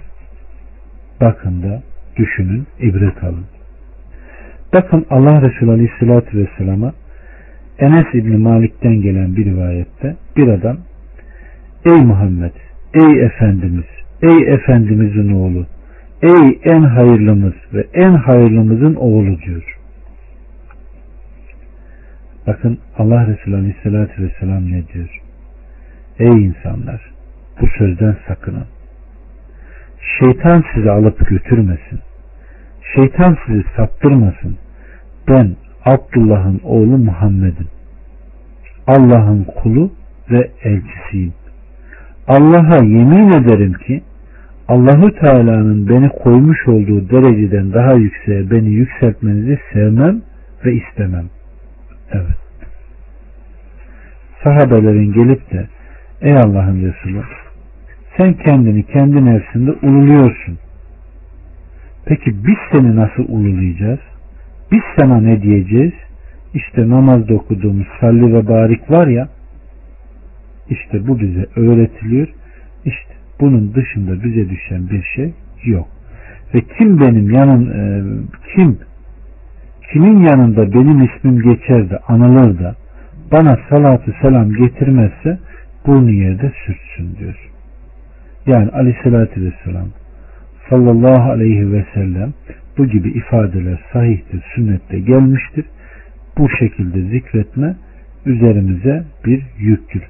bakın 1.21 1.63
da 1.63 1.83
düşünün 2.17 2.67
ibret 2.81 3.25
alın. 3.25 3.58
Bakın 4.73 5.07
Allah 5.11 5.43
Resulü 5.43 5.71
Aleyhisselatü 5.71 6.39
Vesselam'a 6.39 6.93
Enes 7.79 8.15
İbni 8.15 8.37
Malik'ten 8.37 9.03
gelen 9.03 9.37
bir 9.37 9.45
rivayette 9.45 10.17
bir 10.37 10.49
adam 10.49 10.79
Ey 11.85 12.05
Muhammed, 12.05 12.53
ey 12.95 13.23
Efendimiz, 13.25 13.85
ey 14.23 14.55
Efendimizin 14.55 15.33
oğlu, 15.33 15.67
ey 16.23 16.61
en 16.65 16.83
hayırlımız 16.83 17.55
ve 17.75 17.87
en 17.95 18.13
hayırlımızın 18.13 18.95
oğlu 18.95 19.41
diyor. 19.41 19.79
Bakın 22.47 22.79
Allah 22.99 23.27
Resulü 23.27 23.57
Aleyhisselatü 23.57 24.23
Vesselam 24.23 24.73
ne 24.73 24.89
diyor? 24.89 25.21
Ey 26.19 26.45
insanlar 26.45 27.13
bu 27.61 27.67
sözden 27.79 28.17
sakının. 28.29 28.67
Şeytan 30.19 30.65
sizi 30.75 30.91
alıp 30.91 31.29
götürmesin. 31.29 32.01
Şeytan 32.95 33.37
sizi 33.47 33.65
saptırmasın. 33.77 34.57
Ben 35.29 35.57
Abdullah'ın 35.85 36.61
oğlu 36.65 36.99
Muhammed'im. 36.99 37.69
Allah'ın 38.87 39.45
kulu 39.45 39.91
ve 40.31 40.51
elçisiyim. 40.63 41.33
Allah'a 42.29 42.85
yemin 42.85 43.33
ederim 43.33 43.73
ki 43.73 44.03
Allahu 44.69 45.13
Teala'nın 45.15 45.89
beni 45.89 46.09
koymuş 46.09 46.69
olduğu 46.69 47.11
dereceden 47.11 47.73
daha 47.73 47.93
yükseğe 47.93 48.51
beni 48.51 48.69
yükseltmenizi 48.69 49.59
sevmem 49.73 50.23
ve 50.65 50.75
istemem. 50.75 51.25
Evet. 52.13 52.37
Sahabelerin 54.45 55.13
gelip 55.13 55.53
de 55.53 55.69
ey 56.21 56.37
Allah'ın 56.37 56.83
Resulü 56.83 57.23
sen 58.19 58.33
kendini 58.33 58.83
kendi 58.83 59.25
nefsinde 59.25 59.73
ululuyorsun. 59.73 60.59
Peki 62.09 62.31
biz 62.47 62.57
seni 62.73 62.97
nasıl 62.97 63.25
ululayacağız? 63.29 63.99
Biz 64.73 64.81
sana 64.99 65.21
ne 65.21 65.43
diyeceğiz? 65.43 65.93
İşte 66.55 66.89
namazda 66.89 67.35
okuduğumuz 67.35 67.87
salli 68.01 68.35
ve 68.35 68.49
barik 68.49 68.91
var 68.91 69.07
ya 69.07 69.29
işte 70.71 71.09
bu 71.09 71.21
bize 71.21 71.47
öğretiliyor. 71.57 72.29
İşte 72.85 73.15
bunun 73.41 73.75
dışında 73.75 74.25
bize 74.25 74.51
düşen 74.51 74.91
bir 74.91 75.03
şey 75.17 75.33
yok. 75.65 75.89
Ve 76.55 76.61
kim 76.79 77.01
benim 77.01 77.31
yanım 77.31 77.71
e, 77.71 78.03
kim 78.55 78.79
kimin 79.93 80.19
yanında 80.19 80.73
benim 80.73 81.03
ismim 81.03 81.43
geçer 81.43 81.91
de 81.91 81.99
anılır 81.99 82.59
da 82.59 82.75
bana 83.33 83.59
salatı 83.71 84.15
selam 84.23 84.53
getirmezse 84.53 85.39
burnu 85.87 86.11
yerde 86.11 86.53
sürtsün 86.67 87.17
diyor. 87.19 87.51
Yani 88.47 88.71
aleyhissalatü 88.71 89.45
vesselam 89.45 89.89
sallallahu 90.71 91.31
aleyhi 91.31 91.73
ve 91.73 91.85
sellem 91.95 92.33
bu 92.79 92.87
gibi 92.87 93.09
ifadeler 93.09 93.81
sahihtir, 93.93 94.45
sünnette 94.55 94.99
gelmiştir. 94.99 95.65
Bu 96.39 96.49
şekilde 96.51 97.03
zikretme 97.03 97.77
üzerimize 98.27 99.05
bir 99.25 99.43
yüktür. 99.59 100.03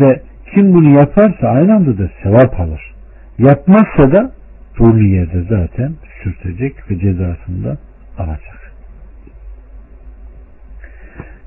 Ve 0.00 0.22
kim 0.54 0.74
bunu 0.74 0.98
yaparsa 0.98 1.48
aynı 1.48 1.74
anda 1.74 1.98
da 1.98 2.10
sevap 2.22 2.60
alır. 2.60 2.94
Yapmazsa 3.38 4.12
da 4.12 4.32
burnu 4.78 5.02
yerde 5.02 5.42
zaten 5.42 5.92
sürtecek 6.22 6.90
ve 6.90 6.98
cezasını 6.98 7.64
da 7.64 7.78
alacak. 8.18 8.72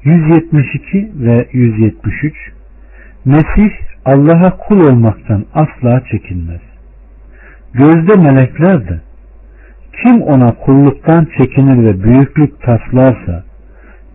172 0.03 1.11
ve 1.15 1.47
173 1.51 2.35
Mesih 3.25 3.71
Allah'a 4.05 4.57
kul 4.57 4.79
olmaktan 4.79 5.45
asla 5.53 6.03
çekinmez. 6.11 6.72
Gözde 7.73 8.21
melekler 8.21 8.87
de 8.87 8.99
kim 10.03 10.21
ona 10.21 10.53
kulluktan 10.53 11.27
çekinir 11.37 11.85
ve 11.85 12.03
büyüklük 12.03 12.61
taslarsa 12.61 13.43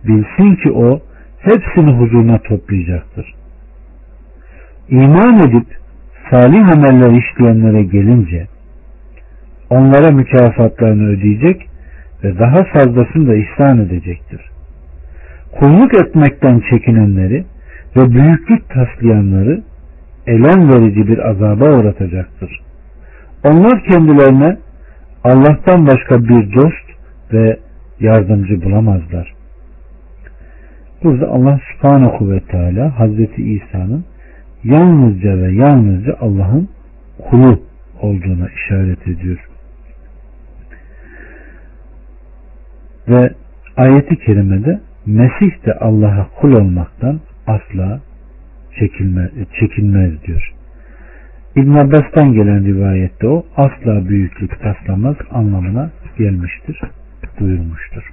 bilsin 0.07 0.55
ki 0.55 0.71
o 0.71 0.99
hepsini 1.39 1.91
huzuruna 1.91 2.37
toplayacaktır. 2.37 3.33
İman 4.89 5.37
edip 5.37 5.65
salih 6.31 6.67
ameller 6.67 7.21
işleyenlere 7.21 7.83
gelince 7.83 8.47
onlara 9.69 10.11
mükafatlarını 10.11 11.09
ödeyecek 11.09 11.69
ve 12.23 12.39
daha 12.39 12.63
fazlasını 12.63 13.27
da 13.27 13.35
ihsan 13.35 13.77
edecektir. 13.77 14.41
Kulluk 15.51 15.93
etmekten 15.93 16.61
çekinenleri 16.69 17.45
ve 17.97 18.11
büyüklük 18.11 18.69
taslayanları 18.69 19.63
elem 20.27 20.69
verici 20.69 21.07
bir 21.07 21.29
azaba 21.29 21.65
uğratacaktır. 21.65 22.68
Onlar 23.43 23.83
kendilerine 23.83 24.57
Allah'tan 25.23 25.87
başka 25.87 26.23
bir 26.23 26.53
dost 26.55 26.89
ve 27.33 27.59
yardımcı 27.99 28.63
bulamazlar. 28.63 29.33
Burada 31.03 31.27
Allah 31.27 31.59
subhanahu 31.71 32.31
ve 32.31 32.39
teala 32.39 32.99
Hazreti 32.99 33.43
İsa'nın 33.43 34.05
yalnızca 34.63 35.37
ve 35.37 35.51
yalnızca 35.51 36.17
Allah'ın 36.21 36.69
kulu 37.29 37.59
olduğuna 38.01 38.47
işaret 38.49 39.07
ediyor. 39.07 39.49
Ve 43.07 43.33
ayeti 43.77 44.19
kerimede 44.19 44.79
Mesih 45.05 45.65
de 45.65 45.73
Allah'a 45.73 46.27
kul 46.41 46.51
olmaktan 46.51 47.19
asla 47.47 48.01
çekilme, 48.79 49.29
çekinmez 49.59 50.23
diyor. 50.23 50.53
İbn 51.55 51.73
Abbas'tan 51.73 52.33
gelen 52.33 52.65
rivayette 52.65 53.27
o 53.27 53.45
asla 53.57 54.09
büyüklük 54.09 54.59
taslamaz 54.59 55.15
anlamına 55.31 55.89
gelmiştir, 56.17 56.81
buyurmuştur. 57.39 58.03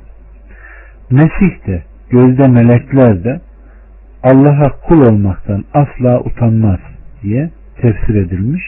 Mesih 1.11 1.66
de 1.66 1.83
gözde 2.11 2.49
melekler 2.49 3.25
de 3.25 3.40
Allah'a 4.22 4.70
kul 4.70 5.01
olmaktan 5.01 5.64
asla 5.75 6.20
utanmaz 6.20 6.79
diye 7.22 7.51
tefsir 7.81 8.14
edilmiş. 8.14 8.62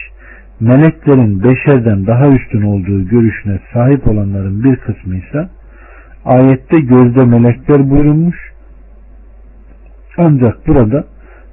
Meleklerin 0.59 1.43
beşerden 1.43 2.07
daha 2.07 2.27
üstün 2.27 2.61
olduğu 2.61 3.07
görüşüne 3.07 3.59
sahip 3.73 4.07
olanların 4.07 4.63
bir 4.63 4.75
kısmı 4.75 5.15
ise 5.15 5.49
ayette 6.25 6.79
gözde 6.79 7.25
melekler 7.25 7.89
buyurulmuş. 7.89 8.37
Ancak 10.17 10.67
burada 10.67 11.03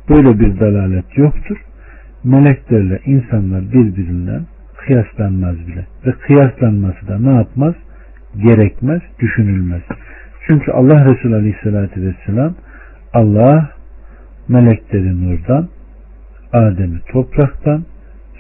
böyle 0.09 0.41
bir 0.41 0.61
dalalet 0.61 1.19
yoktur. 1.19 1.57
Meleklerle 2.27 3.01
insanlar 3.05 3.73
birbirinden 3.73 4.47
kıyaslanmaz 4.77 5.57
bile. 5.67 5.87
Ve 6.07 6.13
kıyaslanması 6.13 7.09
da 7.09 7.19
ne 7.19 7.35
yapmaz? 7.35 7.75
Gerekmez, 8.37 9.03
düşünülmez. 9.21 9.83
Çünkü 10.47 10.73
Allah 10.73 11.05
Resulü 11.05 11.35
Aleyhisselatü 11.35 12.03
Vesselam 12.03 12.55
Allah 13.15 13.71
melekleri 14.49 15.25
nurdan, 15.25 15.69
Adem'i 16.53 17.01
topraktan, 17.13 17.85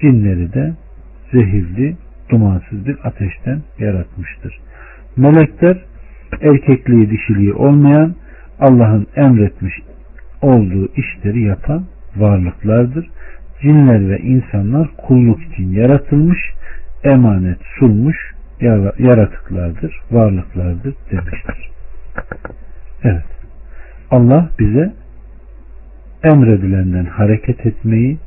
cinleri 0.00 0.52
de 0.52 0.74
zehirli, 1.32 1.96
dumansız 2.30 2.86
bir 2.86 2.96
ateşten 3.04 3.62
yaratmıştır. 3.78 4.58
Melekler 5.16 5.82
erkekliği 6.40 7.10
dişiliği 7.10 7.52
olmayan 7.52 8.14
Allah'ın 8.60 9.06
emretmiş 9.16 9.74
olduğu 10.42 10.88
işleri 10.96 11.42
yapan 11.42 11.84
varlıklardır. 12.16 13.10
Cinler 13.62 14.08
ve 14.08 14.18
insanlar 14.18 14.88
kulluk 14.96 15.42
için 15.42 15.72
yaratılmış, 15.72 16.38
emanet 17.04 17.58
sulmuş 17.78 18.16
yaratıklardır, 18.98 20.00
varlıklardır 20.10 20.94
demiştir. 21.10 21.70
Evet. 23.02 23.24
Allah 24.10 24.50
bize 24.58 24.92
emredilenden 26.24 27.04
hareket 27.04 27.66
etmeyi, 27.66 28.18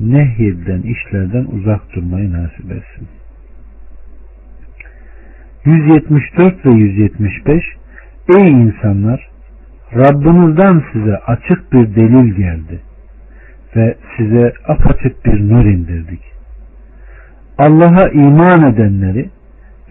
nehyedilen 0.00 0.82
işlerden 0.82 1.44
uzak 1.44 1.94
durmayı 1.94 2.32
nasip 2.32 2.72
etsin. 2.72 3.08
174 5.64 6.66
ve 6.66 6.70
175 6.70 7.64
Ey 8.38 8.50
insanlar! 8.50 9.28
Rabbinizden 9.94 10.84
size 10.92 11.16
açık 11.16 11.72
bir 11.72 11.94
delil 11.94 12.34
geldi 12.34 12.80
ve 13.76 13.96
size 14.16 14.52
apaçık 14.68 15.24
bir 15.24 15.48
nur 15.48 15.64
indirdik. 15.64 16.20
Allah'a 17.58 18.08
iman 18.08 18.72
edenleri 18.72 19.30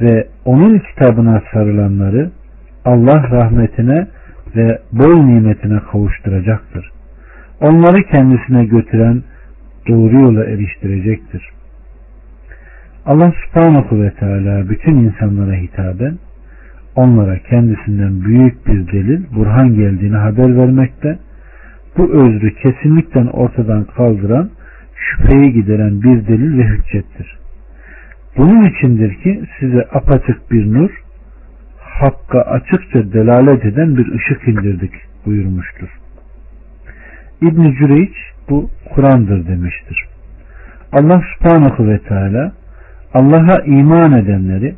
ve 0.01 0.27
onun 0.45 0.79
kitabına 0.79 1.41
sarılanları 1.53 2.31
Allah 2.85 3.31
rahmetine 3.31 4.07
ve 4.55 4.79
bol 4.91 5.23
nimetine 5.23 5.79
kavuşturacaktır. 5.91 6.91
Onları 7.61 8.03
kendisine 8.03 8.65
götüren 8.65 9.23
doğru 9.87 10.15
yola 10.15 10.45
eriştirecektir. 10.45 11.49
Allah 13.05 13.33
subhanahu 13.45 14.01
ve 14.01 14.11
teala 14.11 14.69
bütün 14.69 14.93
insanlara 14.93 15.53
hitaben 15.53 16.17
onlara 16.95 17.39
kendisinden 17.39 18.21
büyük 18.21 18.67
bir 18.67 18.91
delil, 18.91 19.23
burhan 19.35 19.75
geldiğini 19.75 20.15
haber 20.15 20.57
vermekte, 20.57 21.19
bu 21.97 22.11
özrü 22.13 22.55
kesinlikle 22.55 23.29
ortadan 23.29 23.83
kaldıran, 23.83 24.49
şüpheyi 24.95 25.53
gideren 25.53 26.01
bir 26.01 26.27
delil 26.27 26.57
ve 26.57 26.63
hüccettir. 26.63 27.37
Bunun 28.37 28.65
içindir 28.65 29.15
ki 29.15 29.43
size 29.59 29.87
apaçık 29.93 30.51
bir 30.51 30.73
nur, 30.73 30.89
hakka 31.79 32.41
açıkça 32.41 33.13
delalet 33.13 33.65
eden 33.65 33.97
bir 33.97 34.11
ışık 34.15 34.47
indirdik 34.47 34.91
buyurmuştur. 35.25 35.89
İbn-i 37.41 37.75
Cüreyç 37.75 38.15
bu 38.49 38.69
Kur'an'dır 38.93 39.47
demiştir. 39.47 40.05
Allah 40.91 41.21
subhanahu 41.37 41.87
ve 41.87 41.99
teala 41.99 42.51
Allah'a 43.13 43.61
iman 43.65 44.11
edenleri 44.11 44.75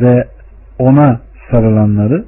ve 0.00 0.24
ona 0.78 1.20
sarılanları 1.50 2.24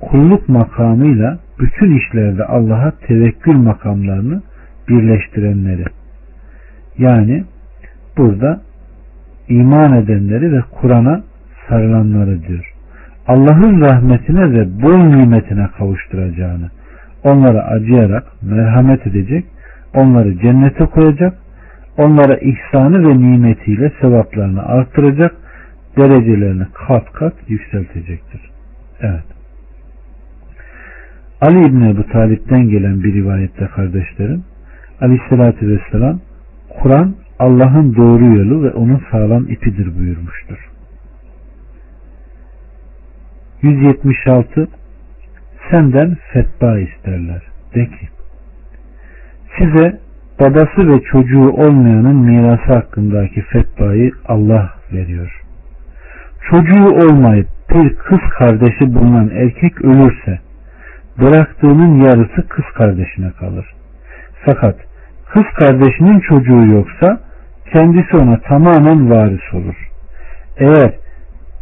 kulluk 0.00 0.48
makamıyla 0.48 1.38
bütün 1.60 1.98
işlerde 1.98 2.44
Allah'a 2.44 2.90
tevekkül 2.90 3.56
makamlarını 3.56 4.42
birleştirenleri 4.88 5.84
yani 6.98 7.44
burada 8.16 8.60
iman 9.48 9.92
edenleri 9.92 10.52
ve 10.52 10.60
Kur'an'a 10.80 11.22
sarılanları 11.68 12.42
diyor. 12.42 12.72
Allah'ın 13.26 13.80
rahmetine 13.80 14.52
ve 14.52 14.82
bol 14.82 14.96
nimetine 14.96 15.68
kavuşturacağını, 15.78 16.70
onlara 17.24 17.64
acıyarak 17.64 18.24
merhamet 18.42 19.06
edecek, 19.06 19.44
onları 19.94 20.38
cennete 20.38 20.84
koyacak, 20.84 21.34
onlara 21.98 22.36
ihsanı 22.36 23.08
ve 23.08 23.18
nimetiyle 23.18 23.92
sevaplarını 24.00 24.62
artıracak, 24.66 25.34
derecelerini 25.96 26.66
kat 26.86 27.12
kat 27.12 27.34
yükseltecektir. 27.48 28.40
Evet. 29.00 29.39
Ali 31.40 31.66
İbni 31.66 31.90
Ebu 31.90 32.06
Talip'ten 32.06 32.68
gelen 32.68 33.02
bir 33.02 33.14
rivayette 33.14 33.66
kardeşlerim, 33.66 34.44
Aleyhisselatü 35.00 35.68
Vesselam, 35.68 36.20
Kur'an 36.82 37.14
Allah'ın 37.38 37.96
doğru 37.96 38.24
yolu 38.24 38.62
ve 38.62 38.70
onun 38.70 39.02
sağlam 39.10 39.48
ipidir 39.48 39.98
buyurmuştur. 39.98 40.70
176 43.62 44.68
Senden 45.70 46.16
fetva 46.32 46.78
isterler. 46.78 47.42
De 47.74 47.86
ki 47.86 48.08
size 49.58 50.00
babası 50.40 50.88
ve 50.88 51.02
çocuğu 51.12 51.50
olmayanın 51.50 52.16
mirası 52.16 52.74
hakkındaki 52.74 53.42
fetvayı 53.42 54.12
Allah 54.28 54.70
veriyor. 54.92 55.42
Çocuğu 56.50 56.84
olmayıp 56.84 57.48
bir 57.74 57.94
kız 57.94 58.20
kardeşi 58.38 58.94
bulunan 58.94 59.30
erkek 59.34 59.84
ölürse 59.84 60.38
bıraktığının 61.18 61.96
yarısı 62.04 62.48
kız 62.48 62.64
kardeşine 62.74 63.30
kalır. 63.30 63.66
Fakat 64.44 64.76
kız 65.32 65.44
kardeşinin 65.58 66.20
çocuğu 66.20 66.66
yoksa 66.66 67.20
kendisi 67.72 68.16
ona 68.16 68.40
tamamen 68.40 69.10
varis 69.10 69.54
olur. 69.54 69.76
Eğer 70.56 70.94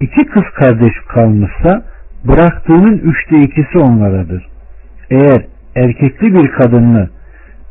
iki 0.01 0.27
kız 0.27 0.45
kardeş 0.55 0.93
kalmışsa 1.09 1.83
bıraktığının 2.25 2.99
üçte 2.99 3.43
ikisi 3.43 3.79
onlaradır. 3.79 4.49
Eğer 5.11 5.47
erkekli 5.77 6.35
bir 6.35 6.51
kadınlı 6.51 7.11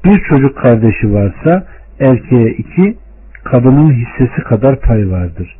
bir 0.05 0.23
çocuk 0.29 0.57
kardeşi 0.57 1.13
varsa 1.13 1.65
erkeğe 1.99 2.49
iki, 2.49 2.97
kadının 3.43 3.93
hissesi 3.93 4.41
kadar 4.43 4.79
pay 4.79 5.11
vardır. 5.11 5.57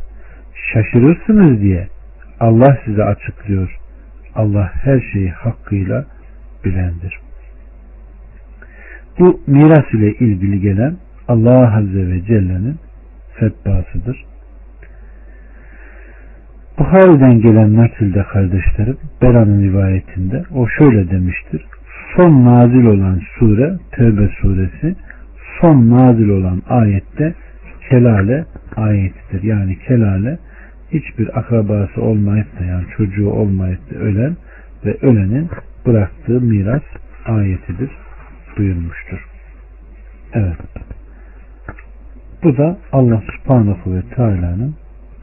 Şaşırırsınız 0.74 1.62
diye 1.62 1.88
Allah 2.40 2.78
size 2.86 3.04
açıklıyor. 3.04 3.78
Allah 4.38 4.72
her 4.74 5.00
şeyi 5.14 5.30
hakkıyla 5.30 6.06
bilendir. 6.66 7.20
Bu 9.20 9.40
miras 9.48 9.94
ile 9.94 10.12
ilgili 10.14 10.60
gelen 10.60 10.96
Allah 11.28 11.78
Azze 11.78 12.08
ve 12.08 12.26
Celle'nin 12.26 12.76
fetvasıdır. 13.34 14.26
Buhari'den 16.80 17.42
gelen 17.42 17.76
nakilde 17.76 18.24
kardeşlerim 18.24 18.98
Bera'nın 19.22 19.64
rivayetinde 19.64 20.44
o 20.56 20.68
şöyle 20.68 21.10
demiştir. 21.12 21.66
Son 22.16 22.46
nazil 22.46 22.86
olan 22.86 23.22
sure 23.40 23.78
Tevbe 23.92 24.28
suresi 24.42 24.96
son 25.62 25.90
nazil 25.90 26.30
olan 26.30 26.62
ayette 26.70 27.34
kelale 27.90 28.46
ayetidir. 28.76 29.44
Yani 29.44 29.80
kelale 29.80 30.38
hiçbir 30.92 31.40
akrabası 31.40 32.02
olmayıp 32.02 32.60
da 32.60 32.64
yani 32.64 32.86
çocuğu 32.98 33.30
olmayıp 33.30 33.92
da 33.92 33.96
ölen 33.96 34.38
ve 34.86 34.98
ölenin 35.02 35.50
bıraktığı 35.86 36.42
miras 36.42 36.84
ayetidir 37.26 37.92
buyurmuştur. 38.58 39.28
Evet. 40.34 40.58
Bu 42.44 42.58
da 42.58 42.78
Allah 42.92 43.24
subhanahu 43.36 43.96
ve 43.96 44.02
teala'nın 44.16 44.76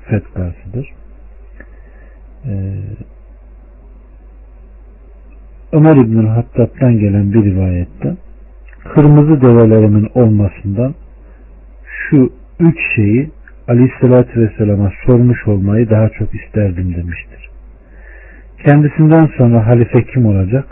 fetvasıdır. 0.05 0.88
Ee, 2.46 2.74
Ömer 5.72 5.96
İbnül 5.96 6.27
Hattab'dan 6.27 6.98
gelen 6.98 7.33
bir 7.33 7.44
rivayette 7.44 8.16
kırmızı 8.94 9.40
develerimin 9.40 10.11
olmasından 10.14 10.94
şu 12.11 12.33
üç 12.61 12.77
şeyi 12.96 13.31
Aleyhisselatü 13.68 14.40
Vesselam'a 14.40 14.92
sormuş 15.07 15.46
olmayı 15.46 15.90
daha 15.90 16.09
çok 16.09 16.35
isterdim 16.35 16.94
demiştir. 16.94 17.48
Kendisinden 18.66 19.31
sonra 19.38 19.66
halife 19.66 20.05
kim 20.05 20.27
olacak? 20.27 20.64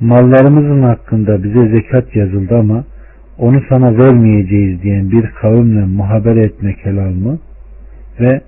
Mallarımızın 0.00 0.82
hakkında 0.82 1.44
bize 1.44 1.68
zekat 1.68 2.16
yazıldı 2.16 2.58
ama 2.58 2.84
onu 3.38 3.62
sana 3.68 3.98
vermeyeceğiz 3.98 4.82
diyen 4.82 5.10
bir 5.10 5.30
kavimle 5.30 5.84
muhaber 5.84 6.36
etmek 6.36 6.86
helal 6.86 7.12
mı? 7.12 7.38
Ve 8.20 8.40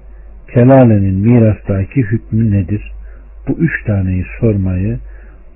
kelalenin 0.54 1.14
mirastaki 1.14 2.02
hükmü 2.02 2.50
nedir? 2.50 2.92
Bu 3.48 3.52
üç 3.52 3.84
taneyi 3.86 4.24
sormayı 4.40 4.98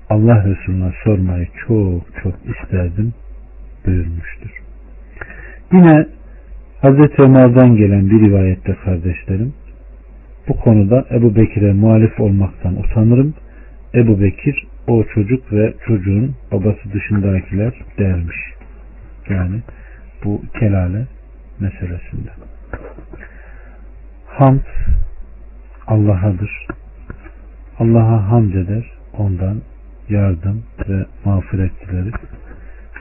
Allah 0.09 0.45
Resulüne 0.45 0.91
sormayı 1.03 1.47
çok 1.67 2.01
çok 2.23 2.33
isterdim 2.45 3.13
buyurmuştur. 3.85 4.61
Yine 5.73 6.05
Hazreti 6.81 7.21
Ömer'den 7.21 7.75
gelen 7.75 8.09
bir 8.09 8.27
rivayette 8.27 8.75
kardeşlerim 8.75 9.53
bu 10.47 10.57
konuda 10.57 11.05
Ebu 11.11 11.35
Bekir'e 11.35 11.73
muhalif 11.73 12.19
olmaktan 12.19 12.75
utanırım. 12.75 13.33
Ebu 13.93 14.21
Bekir 14.21 14.67
o 14.87 15.03
çocuk 15.03 15.53
ve 15.53 15.73
çocuğun 15.87 16.35
babası 16.51 16.93
dışındakiler 16.93 17.73
dermiş. 17.99 18.37
Yani 19.29 19.59
bu 20.23 20.41
kelale 20.59 21.07
meselesinde. 21.59 22.29
Hamd 24.25 24.65
Allah'adır. 25.87 26.67
Allah'a 27.79 28.31
hamd 28.31 28.53
eder, 28.53 28.91
ondan 29.17 29.61
yardım 30.09 30.63
ve 30.89 31.05
mağfiret 31.25 31.71
dileriz. 31.81 32.13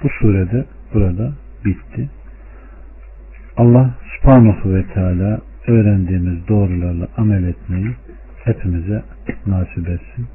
Bu 0.03 0.09
surede 0.21 0.65
burada 0.95 1.33
bitti. 1.65 2.09
Allah 3.61 3.95
subhanahu 4.17 4.75
ve 4.75 4.85
teala 4.95 5.41
öğrendiğimiz 5.67 6.49
doğrularla 6.49 7.09
amel 7.17 7.45
etmeyi 7.45 7.91
hepimize 8.45 9.03
nasip 9.47 9.89
etsin. 9.89 10.27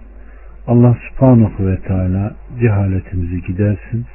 Allah 0.68 0.98
subhanahu 1.10 1.68
ve 1.68 1.78
teala 1.78 2.36
cehaletimizi 2.60 3.42
gidersin. 3.42 4.06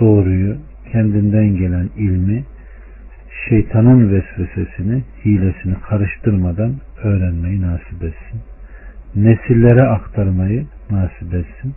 Doğruyu, 0.00 0.56
kendinden 0.92 1.56
gelen 1.56 1.88
ilmi, 1.96 2.44
şeytanın 3.48 4.12
vesvesesini, 4.12 5.02
hilesini 5.24 5.74
karıştırmadan 5.88 6.74
öğrenmeyi 7.02 7.62
nasip 7.62 8.02
etsin. 8.02 8.40
Nesillere 9.16 9.82
aktarmayı 9.82 10.66
nasip 10.90 11.34
etsin. 11.34 11.74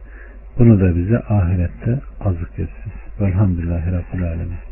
Bunu 0.60 0.80
da 0.80 0.96
bize 0.96 1.20
ahirette 1.20 2.00
azık 2.20 2.52
etsin. 2.52 2.92
Velhamdülillahi 3.22 3.92
Rabbil 3.92 4.24
Alemin. 4.24 4.67